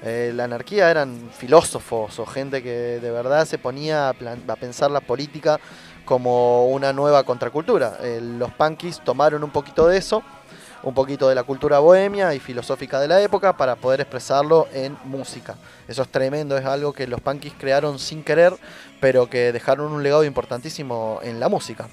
[0.03, 4.55] Eh, la anarquía eran filósofos o gente que de verdad se ponía a, plan- a
[4.55, 5.59] pensar la política
[6.03, 7.97] como una nueva contracultura.
[8.03, 10.21] Eh, los punkies tomaron un poquito de eso,
[10.85, 14.97] un poquito de la cultura bohemia y filosófica de la época para poder expresarlo en
[15.03, 15.55] música.
[15.87, 18.53] Eso es tremendo, es algo que los punkies crearon sin querer,
[19.01, 21.87] pero que dejaron un legado importantísimo en la música.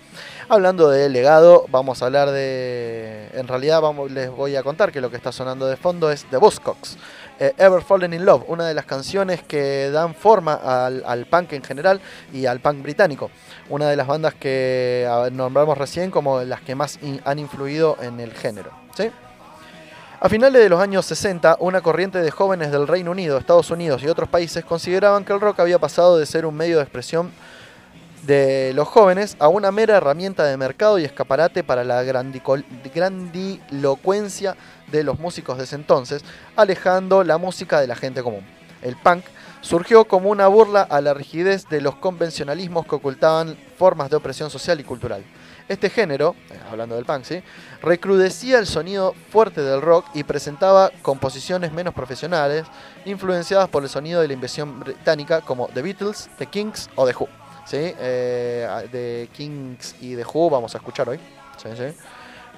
[0.49, 3.31] Hablando de legado, vamos a hablar de...
[3.33, 6.37] En realidad les voy a contar que lo que está sonando de fondo es The
[6.37, 6.99] Buzzcocks.
[7.41, 11.65] eh, Ever Fallen in Love, una de las canciones que dan forma al, punk en
[11.65, 13.31] general y al punk británico.
[13.71, 17.97] Una de las bandas que a ver, nombramos recién como las que más han influido
[18.03, 18.82] en el género.
[20.21, 24.03] A finales de los años 60, una corriente de jóvenes del Reino Unido, Estados Unidos
[24.03, 27.33] y otros países consideraban que el rock había pasado de ser un medio de expresión
[28.23, 34.57] de los jóvenes a una mera herramienta de mercado y escaparate para la grandilocuencia
[34.89, 36.23] de los músicos de ese entonces,
[36.55, 38.45] alejando la música de la gente común.
[38.83, 39.25] El punk
[39.61, 44.51] surgió como una burla a la rigidez de los convencionalismos que ocultaban formas de opresión
[44.51, 45.25] social y cultural.
[45.73, 47.43] Este género, eh, hablando del punk, ¿sí?
[47.81, 52.67] recrudecía el sonido fuerte del rock y presentaba composiciones menos profesionales,
[53.07, 57.15] influenciadas por el sonido de la inversión británica como The Beatles, The Kings o The
[57.19, 57.27] Who.
[57.65, 57.95] ¿sí?
[57.99, 61.19] Eh, de Kings y The Who vamos a escuchar hoy.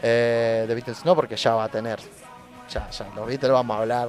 [0.03, 2.01] Eh, The Beatles no, porque ya va a tener.
[2.69, 4.09] Ya, ya, los Beatles vamos a hablar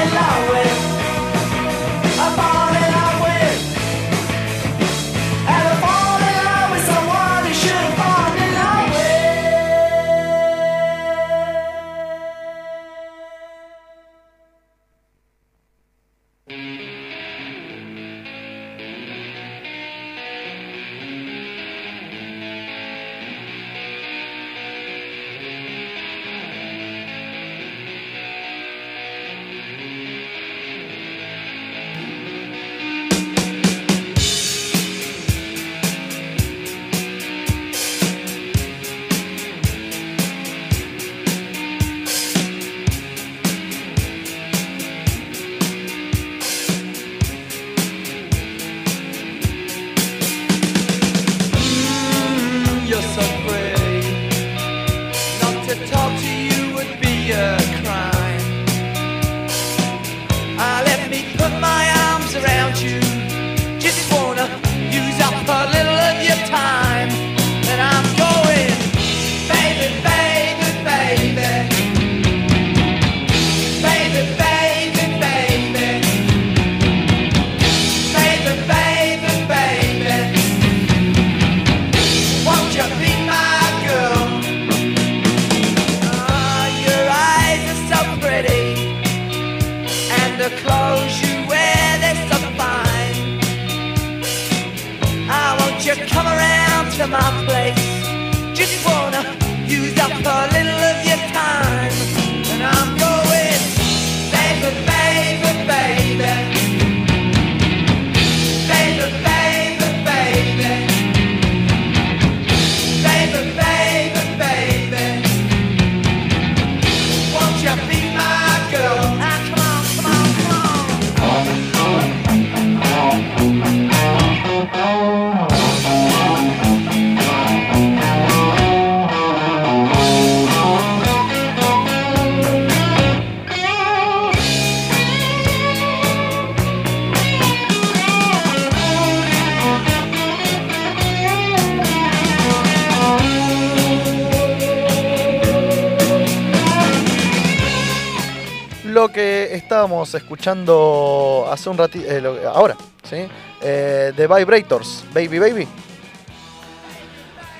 [150.13, 152.05] escuchando hace un ratito,
[152.53, 153.27] ahora, ¿sí?
[153.61, 155.67] Eh, The Vibrators, Baby Baby.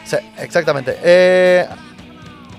[0.06, 0.98] Sí, exactamente.
[1.04, 1.68] Eh,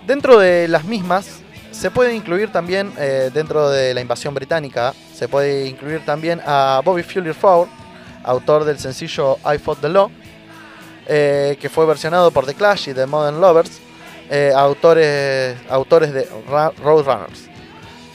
[0.06, 5.26] dentro de las mismas se puede incluir también, eh, dentro de la invasión británica, se
[5.26, 7.68] puede incluir también a Bobby Fuller Ford,
[8.22, 10.10] autor del sencillo I Fought the Law,
[11.06, 13.80] eh, que fue versionado por The Clash y The Modern Lovers,
[14.30, 16.28] eh, autores, autores de
[16.82, 17.48] Roadrunners.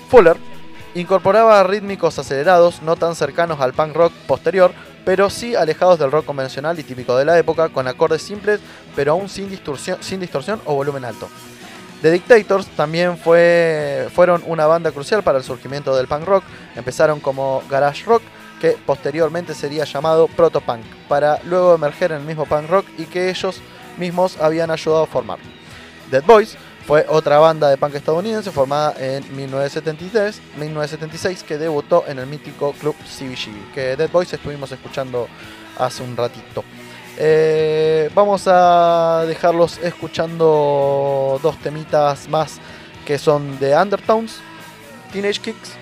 [0.09, 0.38] Fuller
[1.00, 4.72] incorporaba rítmicos acelerados no tan cercanos al punk rock posterior,
[5.06, 8.60] pero sí alejados del rock convencional y típico de la época, con acordes simples,
[8.95, 11.30] pero aún sin distorsión, sin distorsión o volumen alto.
[12.02, 16.43] The Dictators también fue, fueron una banda crucial para el surgimiento del punk rock.
[16.76, 18.22] Empezaron como garage rock,
[18.62, 23.30] que posteriormente sería llamado protopunk, para luego emerger en el mismo punk rock y que
[23.30, 23.62] ellos
[23.98, 25.39] mismos habían ayudado a formar.
[26.12, 26.58] Dead Boys
[26.88, 32.72] fue otra banda de punk estadounidense formada en 1973, 1976 que debutó en el mítico
[32.72, 35.28] club CBGB, que Dead Boys estuvimos escuchando
[35.78, 36.64] hace un ratito.
[37.18, 42.60] Eh, vamos a dejarlos escuchando dos temitas más
[43.06, 44.40] que son de Undertones,
[45.12, 45.74] Teenage Kicks,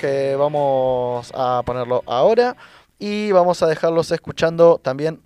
[0.00, 2.56] que vamos a ponerlo ahora.
[3.00, 5.20] Y vamos a dejarlos escuchando también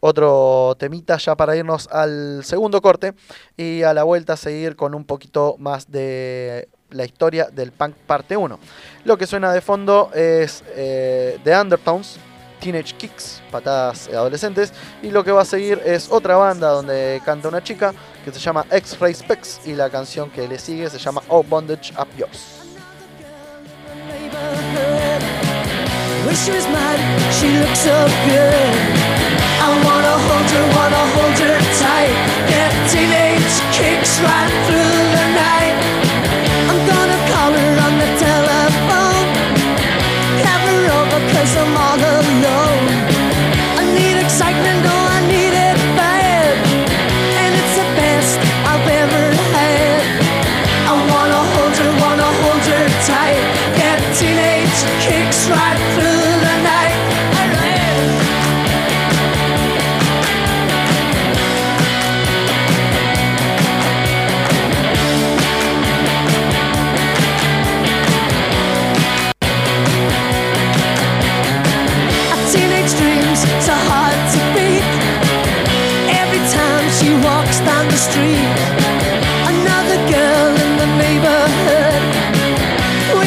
[0.00, 3.14] otro temita ya para irnos al segundo corte
[3.56, 8.36] y a la vuelta seguir con un poquito más de la historia del punk parte
[8.36, 8.58] 1.
[9.04, 12.18] Lo que suena de fondo es eh, The Undertones,
[12.60, 14.72] Teenage Kicks, patadas adolescentes,
[15.02, 17.92] y lo que va a seguir es otra banda donde canta una chica
[18.24, 21.92] que se llama X-Ray Specs y la canción que le sigue se llama Oh Bondage
[21.98, 22.56] Up Yours.
[29.66, 32.14] I wanna hold her, wanna hold her tight.
[32.50, 35.76] Get teenage kicks right through the night.
[36.70, 39.26] I'm gonna call her on the telephone.
[40.46, 42.97] Have her over cause I'm all alone.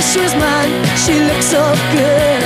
[0.01, 1.61] She was mine, she looks so
[1.93, 2.40] good.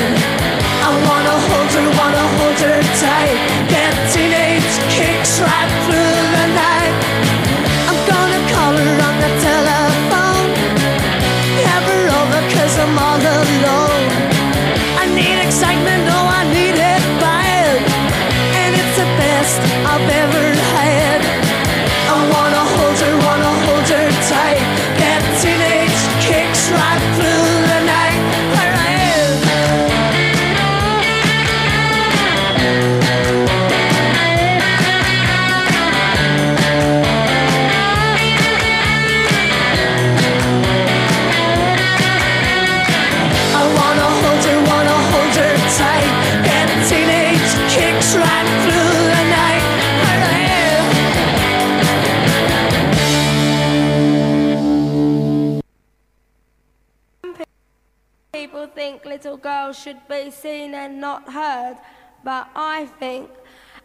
[59.06, 61.78] Little girls should be seen and not heard,
[62.24, 63.30] but I think,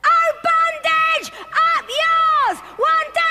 [0.04, 2.58] oh, bondage, up yours!
[2.78, 3.29] One, two,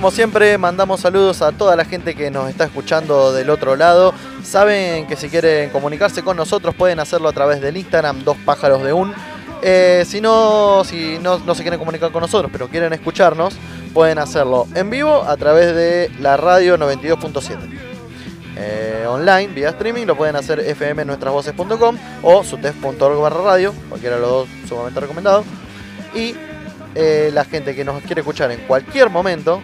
[0.00, 4.14] como siempre, mandamos saludos a toda la gente que nos está escuchando del otro lado.
[4.42, 8.82] Saben que si quieren comunicarse con nosotros pueden hacerlo a través del Instagram Dos Pájaros
[8.82, 9.12] de Un.
[9.60, 13.56] Eh, si no, si no, se quieren comunicar con nosotros, pero quieren escucharnos,
[13.92, 17.58] pueden hacerlo en vivo a través de la radio 92.7.
[18.56, 24.30] Eh, online, vía streaming, lo pueden hacer fmnuestrasvoces.com o sutef.org barra radio, cualquiera de los
[24.30, 25.44] dos sumamente recomendado.
[26.14, 26.34] Y
[26.94, 29.60] eh, la gente que nos quiere escuchar en cualquier momento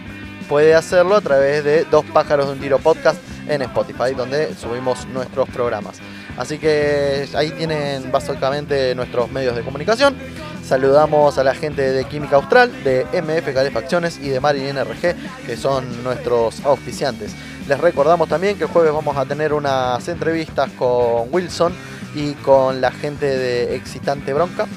[0.47, 5.05] puede hacerlo a través de Dos Pájaros de un Tiro Podcast en Spotify, donde subimos
[5.07, 5.99] nuestros programas.
[6.37, 10.15] Así que ahí tienen básicamente nuestros medios de comunicación.
[10.63, 15.57] Saludamos a la gente de Química Austral, de MF Calefacciones y de Marin NRG, que
[15.57, 17.33] son nuestros auspiciantes.
[17.67, 21.73] Les recordamos también que el jueves vamos a tener unas entrevistas con Wilson
[22.15, 24.67] y con la gente de Excitante Bronca.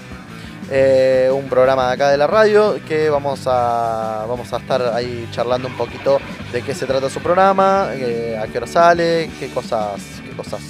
[0.72, 5.28] Eh, un programa de acá de la radio que vamos a, vamos a estar ahí
[5.32, 6.18] charlando un poquito
[6.52, 10.60] de qué se trata su programa, eh, a qué hora sale, qué cosas, qué cosas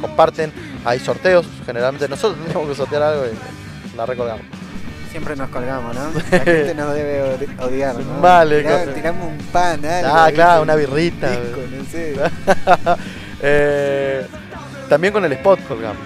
[0.00, 0.52] comparten.
[0.84, 4.42] Hay sorteos, generalmente nosotros tenemos que sortear algo y la recordamos.
[5.10, 6.02] Siempre nos colgamos, ¿no?
[6.30, 8.20] La gente nos debe odi- odiar, ¿no?
[8.20, 8.92] Vale, cosa.
[8.94, 10.10] tiramos un pan, algo.
[10.14, 11.30] Ah, claro, una birrita.
[11.30, 12.14] Disco, no sé.
[13.40, 14.26] Eh,
[14.88, 15.98] también con el spot colgamos.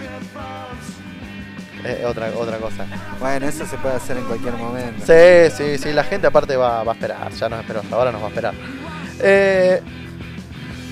[2.06, 2.86] Otra, otra cosa.
[3.18, 5.04] Bueno, eso se puede hacer en cualquier momento.
[5.04, 8.12] Sí, sí, sí, la gente aparte va, va a esperar, ya nos esperó, hasta ahora
[8.12, 8.54] nos va a esperar.
[9.20, 9.82] Eh,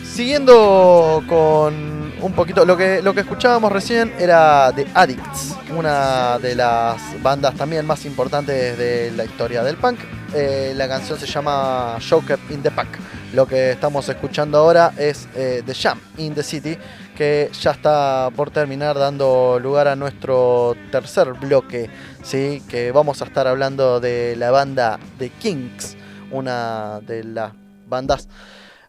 [0.04, 6.54] siguiendo con un poquito, lo que, lo que escuchábamos recién era The Addicts, una de
[6.54, 10.00] las bandas también más importantes de la historia del punk.
[10.34, 12.88] Eh, la canción se llama Joker in the Pack.
[13.32, 16.76] Lo que estamos escuchando ahora es eh, The Jam in the City,
[17.20, 21.90] que ya está por terminar dando lugar a nuestro tercer bloque,
[22.22, 22.62] ¿sí?
[22.66, 25.98] que vamos a estar hablando de la banda The Kings,
[26.30, 27.52] una de las
[27.86, 28.26] bandas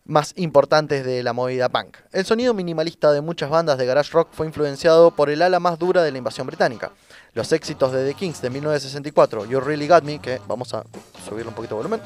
[0.06, 1.98] más importantes de la movida punk.
[2.14, 5.78] El sonido minimalista de muchas bandas de garage rock fue influenciado por el ala más
[5.78, 6.94] dura de la invasión británica.
[7.34, 10.86] Los éxitos de The Kings de 1964, You Really Got Me, que vamos a
[11.28, 12.02] subirle un poquito de volumen.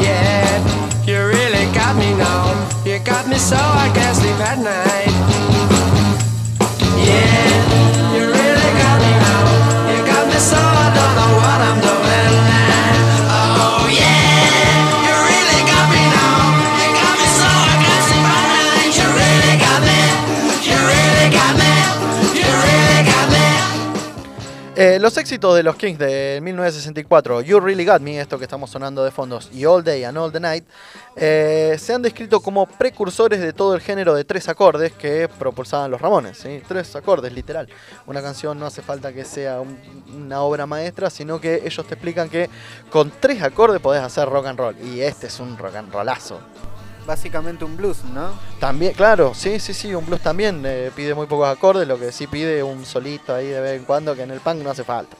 [0.00, 2.54] Yeah, you really got me now.
[2.84, 5.12] You got me so I can't sleep at night.
[7.06, 7.59] Yeah,
[25.40, 29.10] éxitos de los Kings de 1964, You Really Got Me, esto que estamos sonando de
[29.10, 30.64] fondos, y All Day and All the Night,
[31.16, 35.90] eh, se han descrito como precursores de todo el género de tres acordes que propulsaban
[35.90, 36.36] los Ramones.
[36.36, 36.60] ¿sí?
[36.68, 37.66] Tres acordes, literal.
[38.06, 39.78] Una canción no hace falta que sea un-
[40.14, 42.50] una obra maestra, sino que ellos te explican que
[42.90, 44.76] con tres acordes podés hacer rock and roll.
[44.84, 46.38] Y este es un rock and rollazo.
[47.06, 48.30] Básicamente un blues, ¿no?
[48.60, 52.12] También, claro, sí, sí, sí, un blues también eh, pide muy pocos acordes, lo que
[52.12, 54.84] sí pide un solito ahí de vez en cuando, que en el punk no hace
[54.84, 55.16] falta.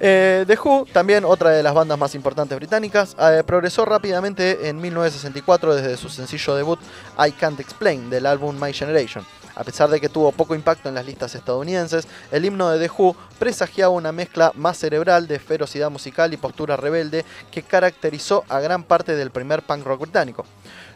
[0.00, 4.80] Eh, The Who, también otra de las bandas más importantes británicas, eh, progresó rápidamente en
[4.80, 6.80] 1964 desde su sencillo debut
[7.18, 9.24] I Can't Explain del álbum My Generation.
[9.56, 12.92] A pesar de que tuvo poco impacto en las listas estadounidenses, el himno de The
[12.92, 18.58] Who presagiaba una mezcla más cerebral de ferocidad musical y postura rebelde que caracterizó a
[18.58, 20.44] gran parte del primer punk rock británico.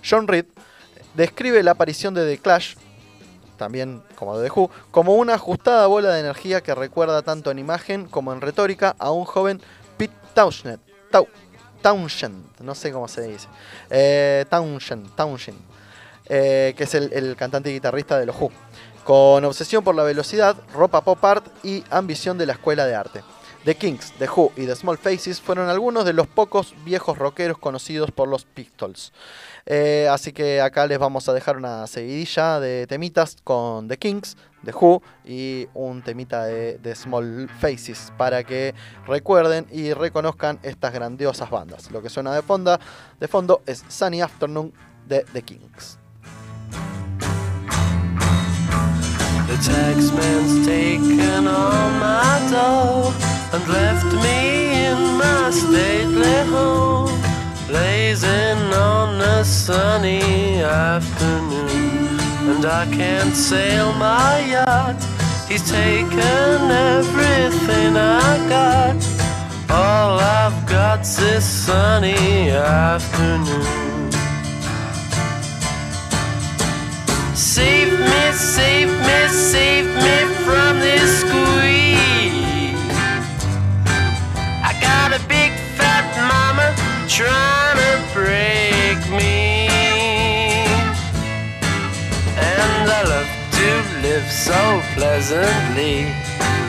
[0.09, 0.47] John Reed
[1.15, 2.75] describe la aparición de The Clash,
[3.59, 8.07] también como de Who, como una ajustada bola de energía que recuerda tanto en imagen
[8.07, 9.61] como en retórica a un joven
[9.99, 10.15] Pete
[11.83, 13.49] Townshend, no sé cómo se dice,
[13.91, 14.47] eh,
[16.31, 18.51] eh, que es el, el cantante y guitarrista de los Who,
[19.05, 23.23] con obsesión por la velocidad, ropa pop art y ambición de la escuela de arte.
[23.65, 27.59] The Kings, The Who y The Small Faces fueron algunos de los pocos viejos rockeros
[27.59, 29.13] conocidos por los Pistols.
[29.71, 34.35] Eh, así que acá les vamos a dejar una seguidilla de temitas con The Kings,
[34.65, 38.75] The Who y un temita de, Small Faces para que
[39.07, 41.91] recuerden y reconozcan estas grandiosas bandas.
[41.91, 42.79] Lo que suena de fondo,
[43.21, 44.73] de fondo es Sunny Afternoon
[45.07, 45.99] de The Kings.
[57.69, 62.19] Blazing on a sunny afternoon.
[62.51, 65.01] And I can't sail my yacht,
[65.49, 66.61] he's taken
[66.93, 68.97] everything I got.
[69.71, 74.11] All I've got's this sunny afternoon.
[77.35, 81.38] Save me, save me, save me from this squeeze.
[87.19, 89.67] trying to break me.
[92.39, 93.71] And I love to
[94.07, 96.15] live so pleasantly.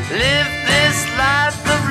[0.10, 1.89] Live this life of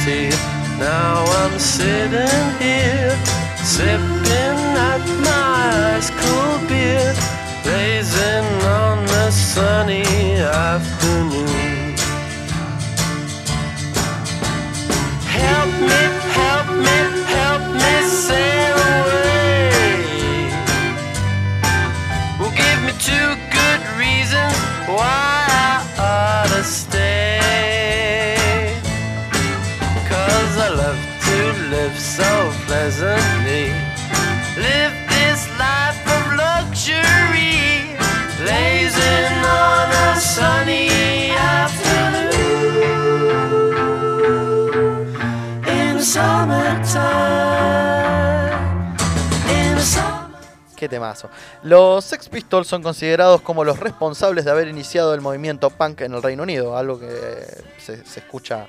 [0.00, 0.28] cruelty.
[0.78, 3.16] Now I'm sitting here,
[3.56, 4.09] sipping
[50.90, 51.30] temazo.
[51.62, 56.12] Los Sex Pistols son considerados como los responsables de haber iniciado el movimiento punk en
[56.12, 57.08] el Reino Unido, algo que
[57.78, 58.66] se, escucha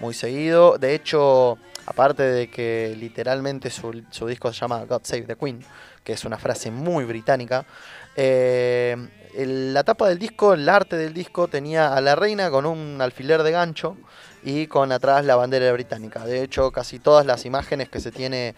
[0.00, 0.78] muy seguido.
[0.78, 3.92] De hecho, aparte de que literalmente su,
[4.26, 5.62] disco se llama God Save the Queen,
[6.02, 7.66] que es una frase muy británica,
[8.16, 8.96] eh,
[9.36, 13.42] la tapa del disco, el arte del disco, tenía a la reina con un alfiler
[13.42, 13.96] de gancho
[14.44, 16.24] y con atrás la bandera británica.
[16.24, 18.54] De hecho, casi todas las imágenes que se tiene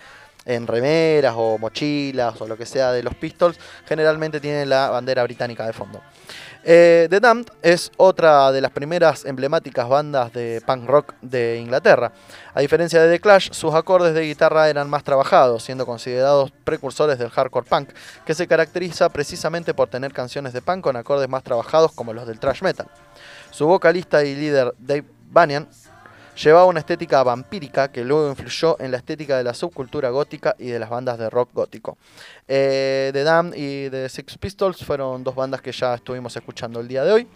[0.47, 5.23] en remeras o mochilas o lo que sea de los Pistols, generalmente tienen la bandera
[5.25, 6.01] británica de fondo.
[6.69, 12.13] Eh, The Damned es otra de las primeras emblemáticas bandas de punk rock de Inglaterra.
[12.55, 17.19] A diferencia de The Clash, sus acordes de guitarra eran más trabajados, siendo considerados precursores
[17.19, 17.91] del hardcore punk,
[18.25, 22.27] que se caracteriza precisamente por tener canciones de punk con acordes más trabajados como los
[22.27, 22.89] del thrash metal.
[23.53, 25.69] Su vocalista y líder Dave Banyan
[26.43, 30.69] llevaba una estética vampírica que luego influyó en la estética de la subcultura gótica y
[30.69, 31.97] de las bandas de rock gótico.
[32.47, 36.89] Eh, The Damned y The Six Pistols fueron dos bandas que ya estuvimos escuchando el
[36.89, 37.27] día de hoy.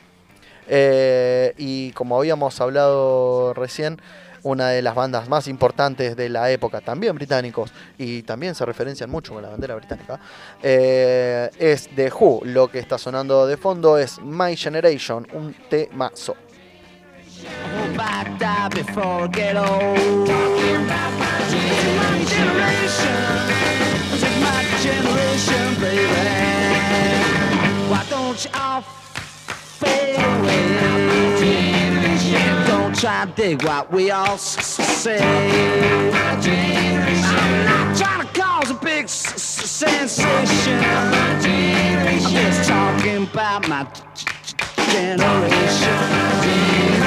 [0.68, 4.00] Eh, y como habíamos hablado recién,
[4.42, 9.10] una de las bandas más importantes de la época, también británicos, y también se referencian
[9.10, 10.18] mucho con la bandera británica,
[10.62, 12.42] eh, es The Who.
[12.44, 16.36] Lo que está sonando de fondo es My Generation, un temazo.
[17.48, 20.26] Hold back, die before I get old.
[20.26, 21.38] Talking about my
[22.28, 23.16] generation.
[24.10, 26.28] This is my generation, baby.
[27.90, 30.60] Why don't you all fade away?
[32.66, 35.18] Don't try to dig what we all say.
[35.20, 36.10] I'm
[37.64, 40.80] not trying to cause a big sensation.
[40.84, 43.68] I'm just talking about.
[43.68, 43.86] My
[44.92, 46.99] generation.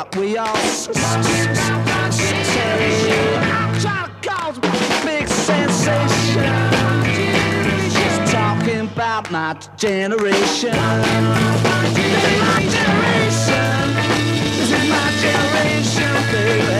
[0.00, 0.92] What we all say.
[3.80, 4.60] Trying to cause a
[5.04, 6.54] big sensation.
[7.92, 10.72] Just talking about my generation.
[14.56, 16.79] This is my generation, baby.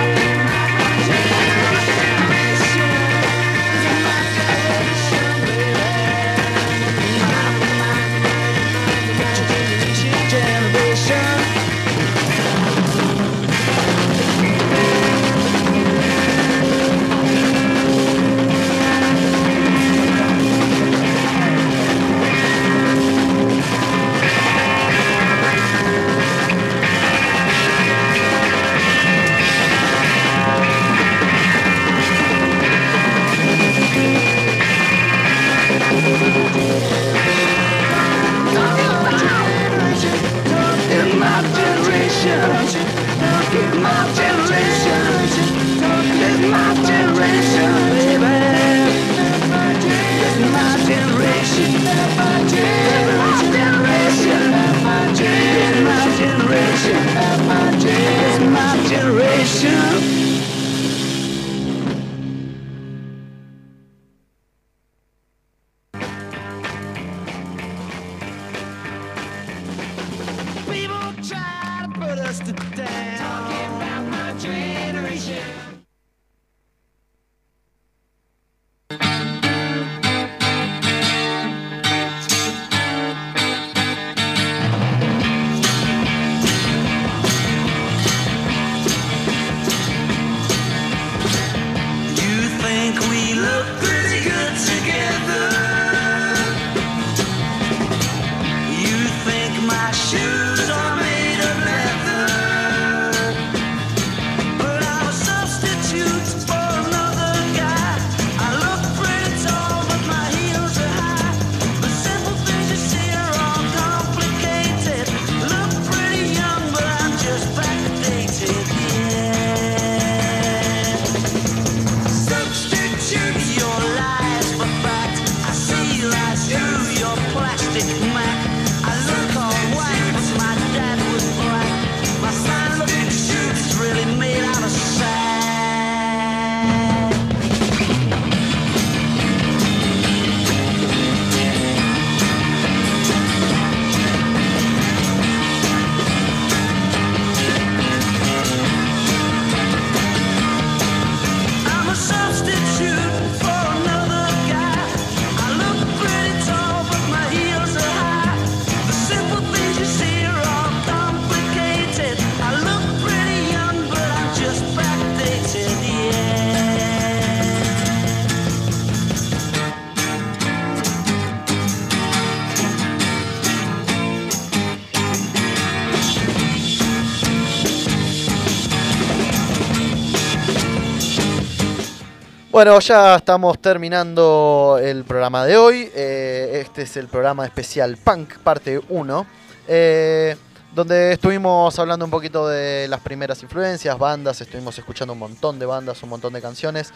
[182.51, 185.89] Bueno, ya estamos terminando el programa de hoy.
[185.95, 189.25] Eh, este es el programa especial Punk, parte 1.
[189.69, 190.35] eh,
[190.75, 195.65] donde estuvimos hablando un poquito de las primeras influencias, bandas, estuvimos escuchando un montón de
[195.65, 196.91] bandas, un montón de canciones.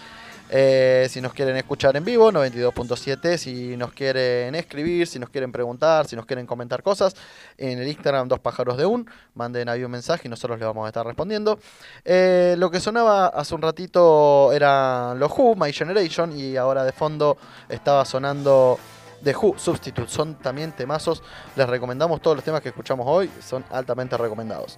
[0.49, 3.37] Eh, si nos quieren escuchar en vivo, 92.7.
[3.37, 7.15] Si nos quieren escribir, si nos quieren preguntar, si nos quieren comentar cosas,
[7.57, 10.85] en el Instagram Dos Pájaros de Un, manden ahí un mensaje y nosotros les vamos
[10.85, 11.59] a estar respondiendo.
[12.03, 16.91] Eh, lo que sonaba hace un ratito eran los Who, My Generation, y ahora de
[16.91, 18.79] fondo estaba sonando
[19.23, 20.09] The Who Substitute.
[20.09, 21.23] Son también temazos.
[21.55, 24.77] Les recomendamos todos los temas que escuchamos hoy, son altamente recomendados.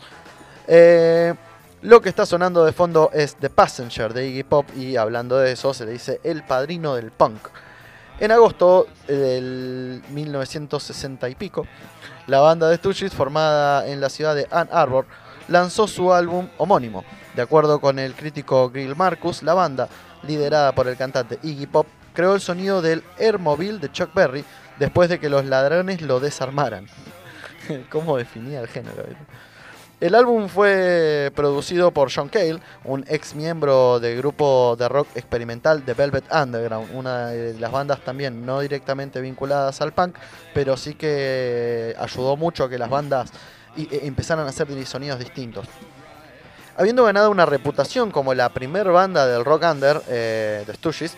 [0.67, 1.33] Eh,
[1.81, 5.51] lo que está sonando de fondo es The Passenger de Iggy Pop y hablando de
[5.51, 7.49] eso se le dice el padrino del punk.
[8.19, 11.67] En agosto del 1960 y pico,
[12.25, 15.05] la banda de Stooges, formada en la ciudad de Ann Arbor,
[15.47, 17.05] lanzó su álbum homónimo.
[17.35, 19.87] De acuerdo con el crítico Grill Marcus, la banda,
[20.23, 24.43] liderada por el cantante Iggy Pop, creó el sonido del Airmobile de Chuck Berry
[24.79, 26.87] después de que los ladrones lo desarmaran.
[27.91, 29.03] ¿Cómo definía el género?
[29.99, 35.81] El álbum fue producido por John Cale, un ex miembro del grupo de rock experimental
[35.81, 40.15] The Velvet Underground, una de las bandas también no directamente vinculadas al punk,
[40.53, 43.31] pero sí que ayudó mucho a que las bandas
[43.75, 45.65] y- e- empezaran a hacer sonidos distintos.
[46.77, 51.15] Habiendo ganado una reputación como la primer banda del rock under, eh, Stooges,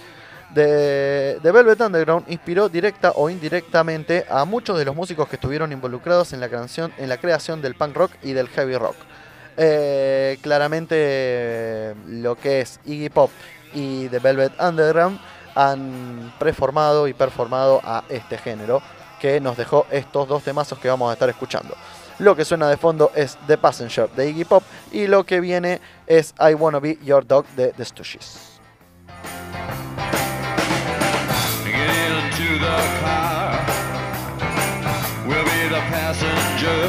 [0.54, 5.72] de, The Velvet Underground inspiró directa o indirectamente a muchos de los músicos que estuvieron
[5.72, 8.96] involucrados en la, creación del punk rock y del heavy rock.
[9.58, 13.30] Eh, claramente lo que es Iggy Pop
[13.74, 15.20] y The Velvet Underground
[15.54, 18.82] han preformado y performado a este género
[19.20, 21.76] que nos dejó estos dos temazos que vamos a estar escuchando.
[22.20, 25.80] Lo que suena de fondo es The Passenger de Iggy Pop y lo que viene
[26.08, 28.49] es I Wanna Be Your Dog de The Stooges.
[32.60, 33.56] The car.
[35.26, 36.84] We'll be the passenger.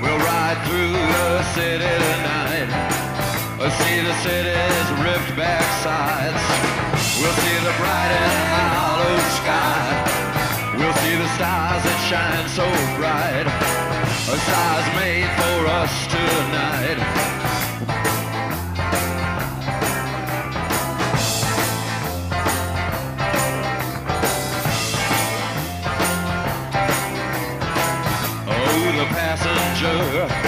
[0.00, 2.70] We'll ride through the city tonight.
[3.58, 6.42] We'll see the city's ripped back sides.
[7.18, 9.86] We'll see the bright and hollow sky.
[10.78, 13.46] We'll see the stars that shine so bright.
[14.30, 17.53] A stars made for us tonight.
[29.84, 30.43] Passenger.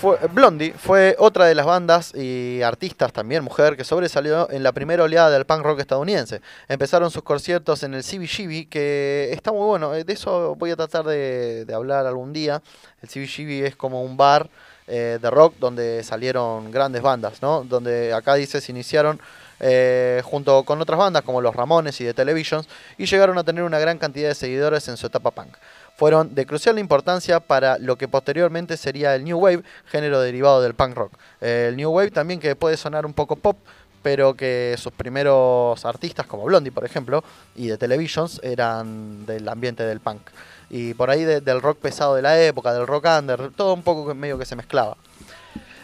[0.00, 4.72] Fue, Blondie fue otra de las bandas y artistas también, mujer, que sobresalió en la
[4.72, 6.40] primera oleada del punk rock estadounidense.
[6.68, 10.76] Empezaron sus conciertos en el CBGB, que está muy bueno, eh, de eso voy a
[10.76, 12.62] tratar de, hablar algún día.
[13.02, 14.48] El CBGB es como un bar
[14.86, 17.62] eh, de rock donde salieron grandes bandas, ¿no?
[17.64, 19.20] Donde acá dice se iniciaron
[19.62, 22.66] eh, junto con otras bandas como los Ramones y The Televisions
[22.96, 25.54] y llegaron a tener una gran cantidad de seguidores en su etapa punk.
[26.00, 30.72] Fueron de crucial importancia para lo que posteriormente sería el New Wave, género derivado del
[30.72, 31.12] punk rock.
[31.42, 33.58] Eh, el New Wave también que puede sonar un poco pop,
[34.02, 37.22] pero que sus primeros artistas como Blondie, por ejemplo,
[37.54, 40.22] y The Televisions eran del ambiente del punk.
[40.70, 43.82] Y por ahí de- del rock pesado de la época, del rock under, todo un
[43.82, 44.96] poco medio que se mezclaba.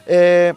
[0.07, 0.55] Eh,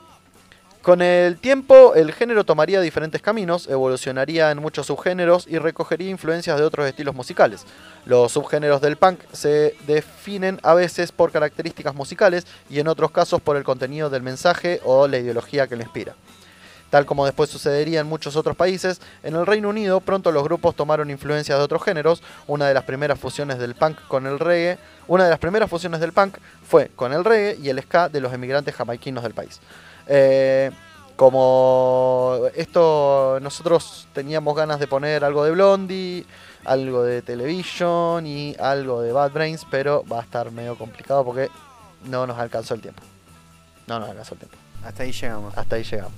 [0.82, 6.58] con el tiempo, el género tomaría diferentes caminos, evolucionaría en muchos subgéneros y recogería influencias
[6.58, 7.66] de otros estilos musicales.
[8.06, 13.42] Los subgéneros del punk se definen a veces por características musicales y en otros casos
[13.42, 16.16] por el contenido del mensaje o la ideología que lo inspira.
[16.90, 20.76] Tal como después sucedería en muchos otros países, en el Reino Unido pronto los grupos
[20.76, 22.24] tomaron influencias de otros géneros.
[22.48, 26.00] Una de las primeras fusiones del punk con el reggae, una de las primeras fusiones
[26.00, 29.60] del punk fue con el reggae y el ska de los emigrantes jamaiquinos del país.
[30.10, 30.72] Eh,
[31.16, 36.26] como esto, nosotros teníamos ganas de poner algo de Blondie,
[36.66, 41.50] algo de Television y algo de Bad Brains, pero va a estar medio complicado porque
[42.06, 43.04] no nos alcanzó el tiempo.
[43.88, 44.58] No nos alcanzó el tiempo.
[44.84, 45.58] Hasta ahí llegamos.
[45.58, 46.14] Hasta ahí llegamos.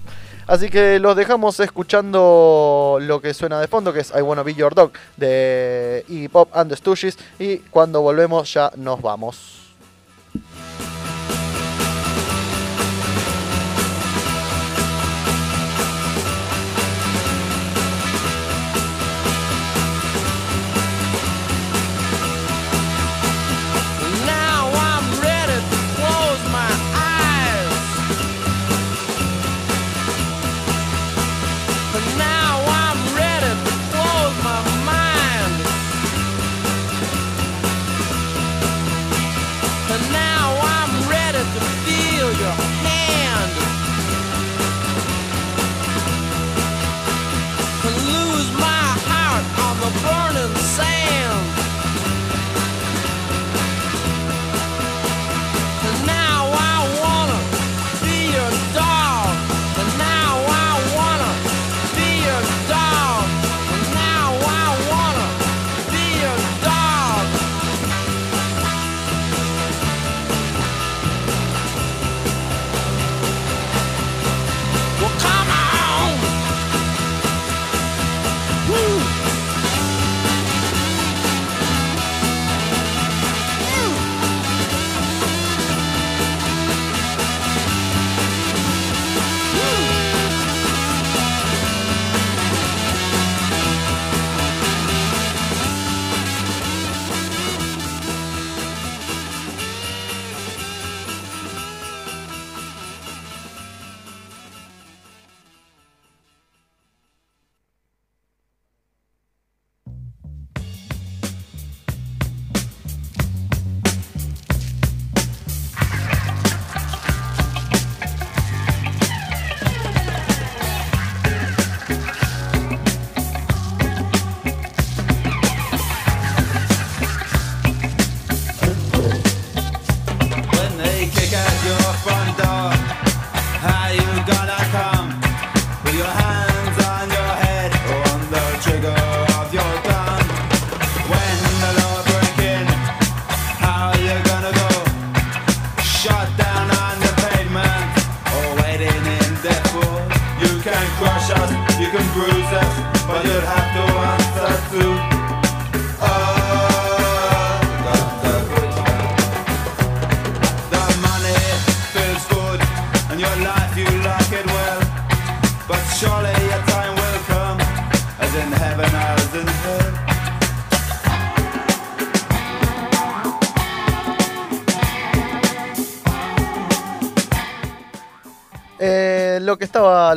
[0.47, 4.53] Así que los dejamos escuchando lo que suena de fondo, que es I Wanna Be
[4.53, 7.17] Your Dog de Iggy Pop and the Stooges.
[7.39, 9.60] Y cuando volvemos ya nos vamos.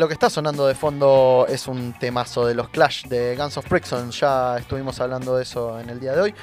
[0.04, 3.66] Lo que está sonando de fondo es un temazo de los Clash de Guns of
[3.66, 4.10] Brixton.
[4.10, 6.34] Ya estuvimos hablando de eso en el día de hoy.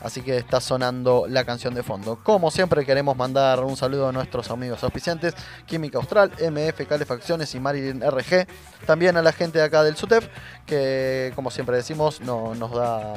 [0.00, 2.20] Así que está sonando la canción de fondo.
[2.22, 5.34] Como siempre queremos mandar un saludo a nuestros amigos auspiciantes,
[5.66, 8.46] Química Austral, MF Calefacciones y Marilyn RG.
[8.86, 10.28] También a la gente de acá del SUTEF,
[10.64, 13.14] que como siempre decimos, no, nos, da,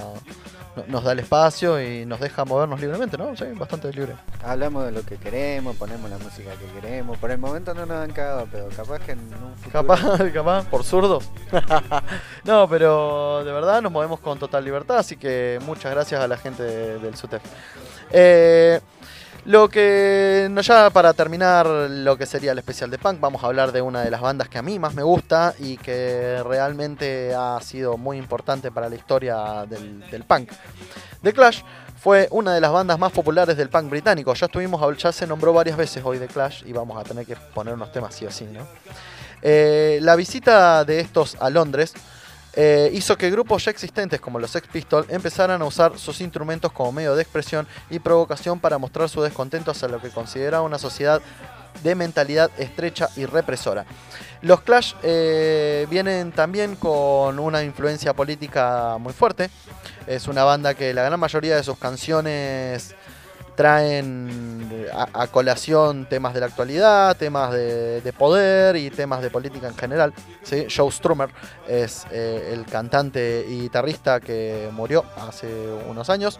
[0.88, 3.36] nos da el espacio y nos deja movernos libremente, ¿no?
[3.36, 4.16] Sí, bastante libre.
[4.44, 7.18] Hablamos de lo que queremos, ponemos la música que queremos.
[7.18, 9.72] Por el momento no nos han cagado, pero capaz que en un futuro.
[9.88, 11.30] Capaz, capaz, por zurdos.
[12.44, 16.38] no, pero de verdad nos movemos con total libertad, así que muchas gracias a la
[16.38, 17.42] gente de- del SUTEF.
[18.12, 18.80] Eh,
[19.46, 23.72] lo que, ya para terminar lo que sería el especial de punk, vamos a hablar
[23.72, 27.60] de una de las bandas que a mí más me gusta y que realmente ha
[27.62, 30.52] sido muy importante para la historia del, punk.
[31.24, 31.64] The Clash
[32.00, 34.34] fue una de las bandas más populares del punk británico.
[34.34, 37.36] Ya estuvimos, ya se nombró varias veces hoy The Clash y vamos a tener que
[37.36, 38.68] poner unos temas sí o sí, ¿no?
[39.42, 41.94] Eh, la visita de estos a Londres
[42.54, 46.72] eh, hizo que grupos ya existentes como los Sex Pistols empezaran a usar sus instrumentos
[46.72, 50.78] como medio de expresión y provocación para mostrar su descontento hacia lo que consideraba una
[50.78, 51.22] sociedad
[51.84, 53.86] de mentalidad estrecha y represora.
[54.42, 59.50] Los Clash eh, vienen también con una influencia política muy fuerte.
[60.08, 62.96] Es una banda que la gran mayoría de sus canciones
[63.56, 69.30] traen a, a colación temas de la actualidad, temas de, de poder y temas de
[69.30, 70.14] política en general.
[70.70, 71.30] Joe Strummer
[71.68, 75.48] es eh, el cantante y guitarrista que murió hace
[75.88, 76.40] unos años.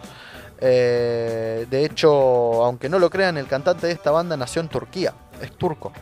[0.60, 5.12] Eh, de hecho, aunque no lo crean, el cantante de esta banda nació en Turquía,
[5.40, 5.92] es turco.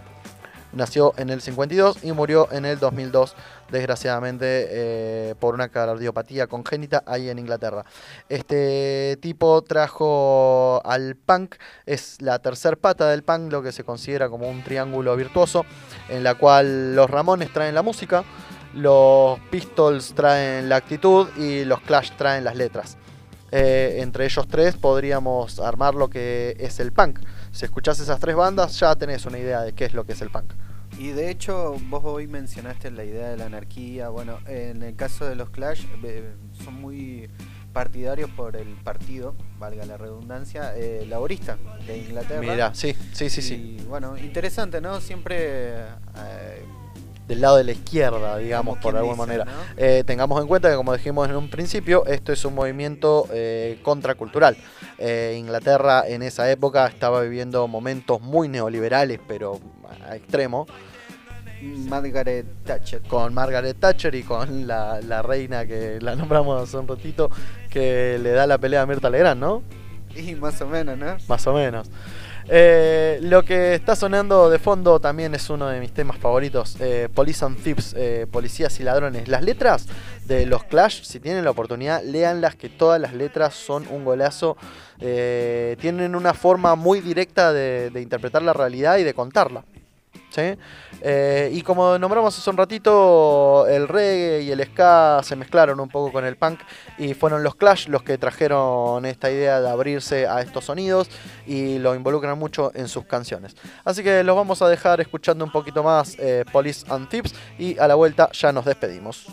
[0.72, 3.34] Nació en el 52 y murió en el 2002,
[3.70, 7.84] desgraciadamente, eh, por una cardiopatía congénita ahí en Inglaterra.
[8.28, 11.56] Este tipo trajo al punk,
[11.86, 15.64] es la tercer pata del punk, lo que se considera como un triángulo virtuoso,
[16.08, 18.24] en la cual los Ramones traen la música,
[18.74, 22.96] los Pistols traen la actitud y los Clash traen las letras.
[23.52, 27.18] Eh, entre ellos tres podríamos armar lo que es el punk.
[27.50, 30.22] Si escuchás esas tres bandas ya tenés una idea de qué es lo que es
[30.22, 30.52] el punk.
[31.00, 34.10] Y de hecho, vos hoy mencionaste la idea de la anarquía.
[34.10, 37.30] Bueno, en el caso de los Clash, eh, son muy
[37.72, 41.56] partidarios por el partido, valga la redundancia, eh, laborista
[41.86, 42.40] de Inglaterra.
[42.42, 43.78] Mira, sí, sí, sí, sí.
[43.80, 45.00] Y bueno, interesante, ¿no?
[45.00, 45.36] Siempre.
[45.78, 46.64] eh,
[47.26, 49.44] Del lado de la izquierda, digamos, por alguna dice, manera.
[49.46, 49.52] ¿no?
[49.78, 53.26] Eh, tengamos en cuenta que, como dijimos en un principio, esto es un movimiento
[53.82, 54.54] contracultural.
[55.34, 59.60] Inglaterra en esa época estaba viviendo momentos muy neoliberales, pero
[60.06, 60.66] a extremo,
[61.62, 63.02] Margaret Thatcher.
[63.02, 67.30] con Margaret Thatcher y con la, la reina que la nombramos hace un ratito,
[67.68, 69.62] que le da la pelea a Mirta Legrand, ¿no?
[70.14, 71.16] Y más o menos, ¿no?
[71.28, 71.88] Más o menos.
[72.48, 77.08] Eh, lo que está sonando de fondo también es uno de mis temas favoritos, eh,
[77.14, 79.28] Police and Thieves, eh, Policías y Ladrones.
[79.28, 79.86] Las letras
[80.26, 84.56] de los Clash, si tienen la oportunidad, léanlas que todas las letras son un golazo.
[84.98, 89.64] Eh, tienen una forma muy directa de, de interpretar la realidad y de contarla.
[90.30, 90.56] ¿Sí?
[91.02, 95.88] Eh, y como nombramos hace un ratito, el reggae y el ska se mezclaron un
[95.88, 96.60] poco con el punk
[96.98, 101.08] y fueron los Clash los que trajeron esta idea de abrirse a estos sonidos
[101.46, 103.56] y lo involucran mucho en sus canciones.
[103.84, 107.78] Así que los vamos a dejar escuchando un poquito más eh, Police and Tips y
[107.78, 109.26] a la vuelta ya nos despedimos.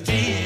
[0.00, 0.45] In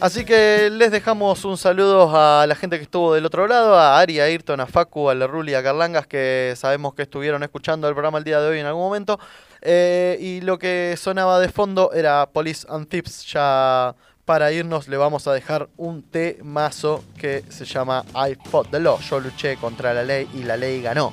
[0.00, 4.00] Así que les dejamos un saludo a la gente que estuvo del otro lado, a
[4.00, 7.92] Ari, a Ayrton, a Facu, a Lerruli, a Carlangas, que sabemos que estuvieron escuchando el
[7.92, 9.20] programa el día de hoy en algún momento.
[9.60, 13.94] Eh, y lo que sonaba de fondo era Police and Tips, ya
[14.24, 18.98] para irnos le vamos a dejar un temazo que se llama I Fought the Law.
[19.00, 21.12] Yo luché contra la ley y la ley ganó.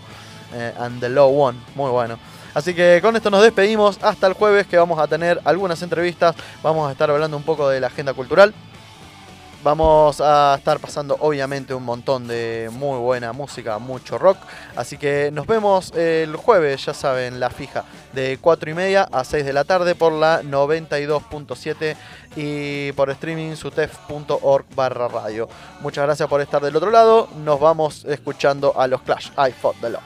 [0.53, 1.61] Eh, and the Law won.
[1.75, 2.17] Muy bueno.
[2.53, 6.35] Así que con esto nos despedimos hasta el jueves que vamos a tener algunas entrevistas.
[6.63, 8.53] Vamos a estar hablando un poco de la agenda cultural.
[9.63, 14.37] Vamos a estar pasando obviamente un montón de muy buena música, mucho rock.
[14.75, 19.23] Así que nos vemos el jueves, ya saben, la fija, de 4 y media a
[19.23, 21.95] 6 de la tarde por la 92.7
[22.35, 25.49] y por streaming sutef.org barra radio.
[25.81, 27.27] Muchas gracias por estar del otro lado.
[27.43, 29.31] Nos vamos escuchando a los Clash.
[29.37, 30.01] I fought the law.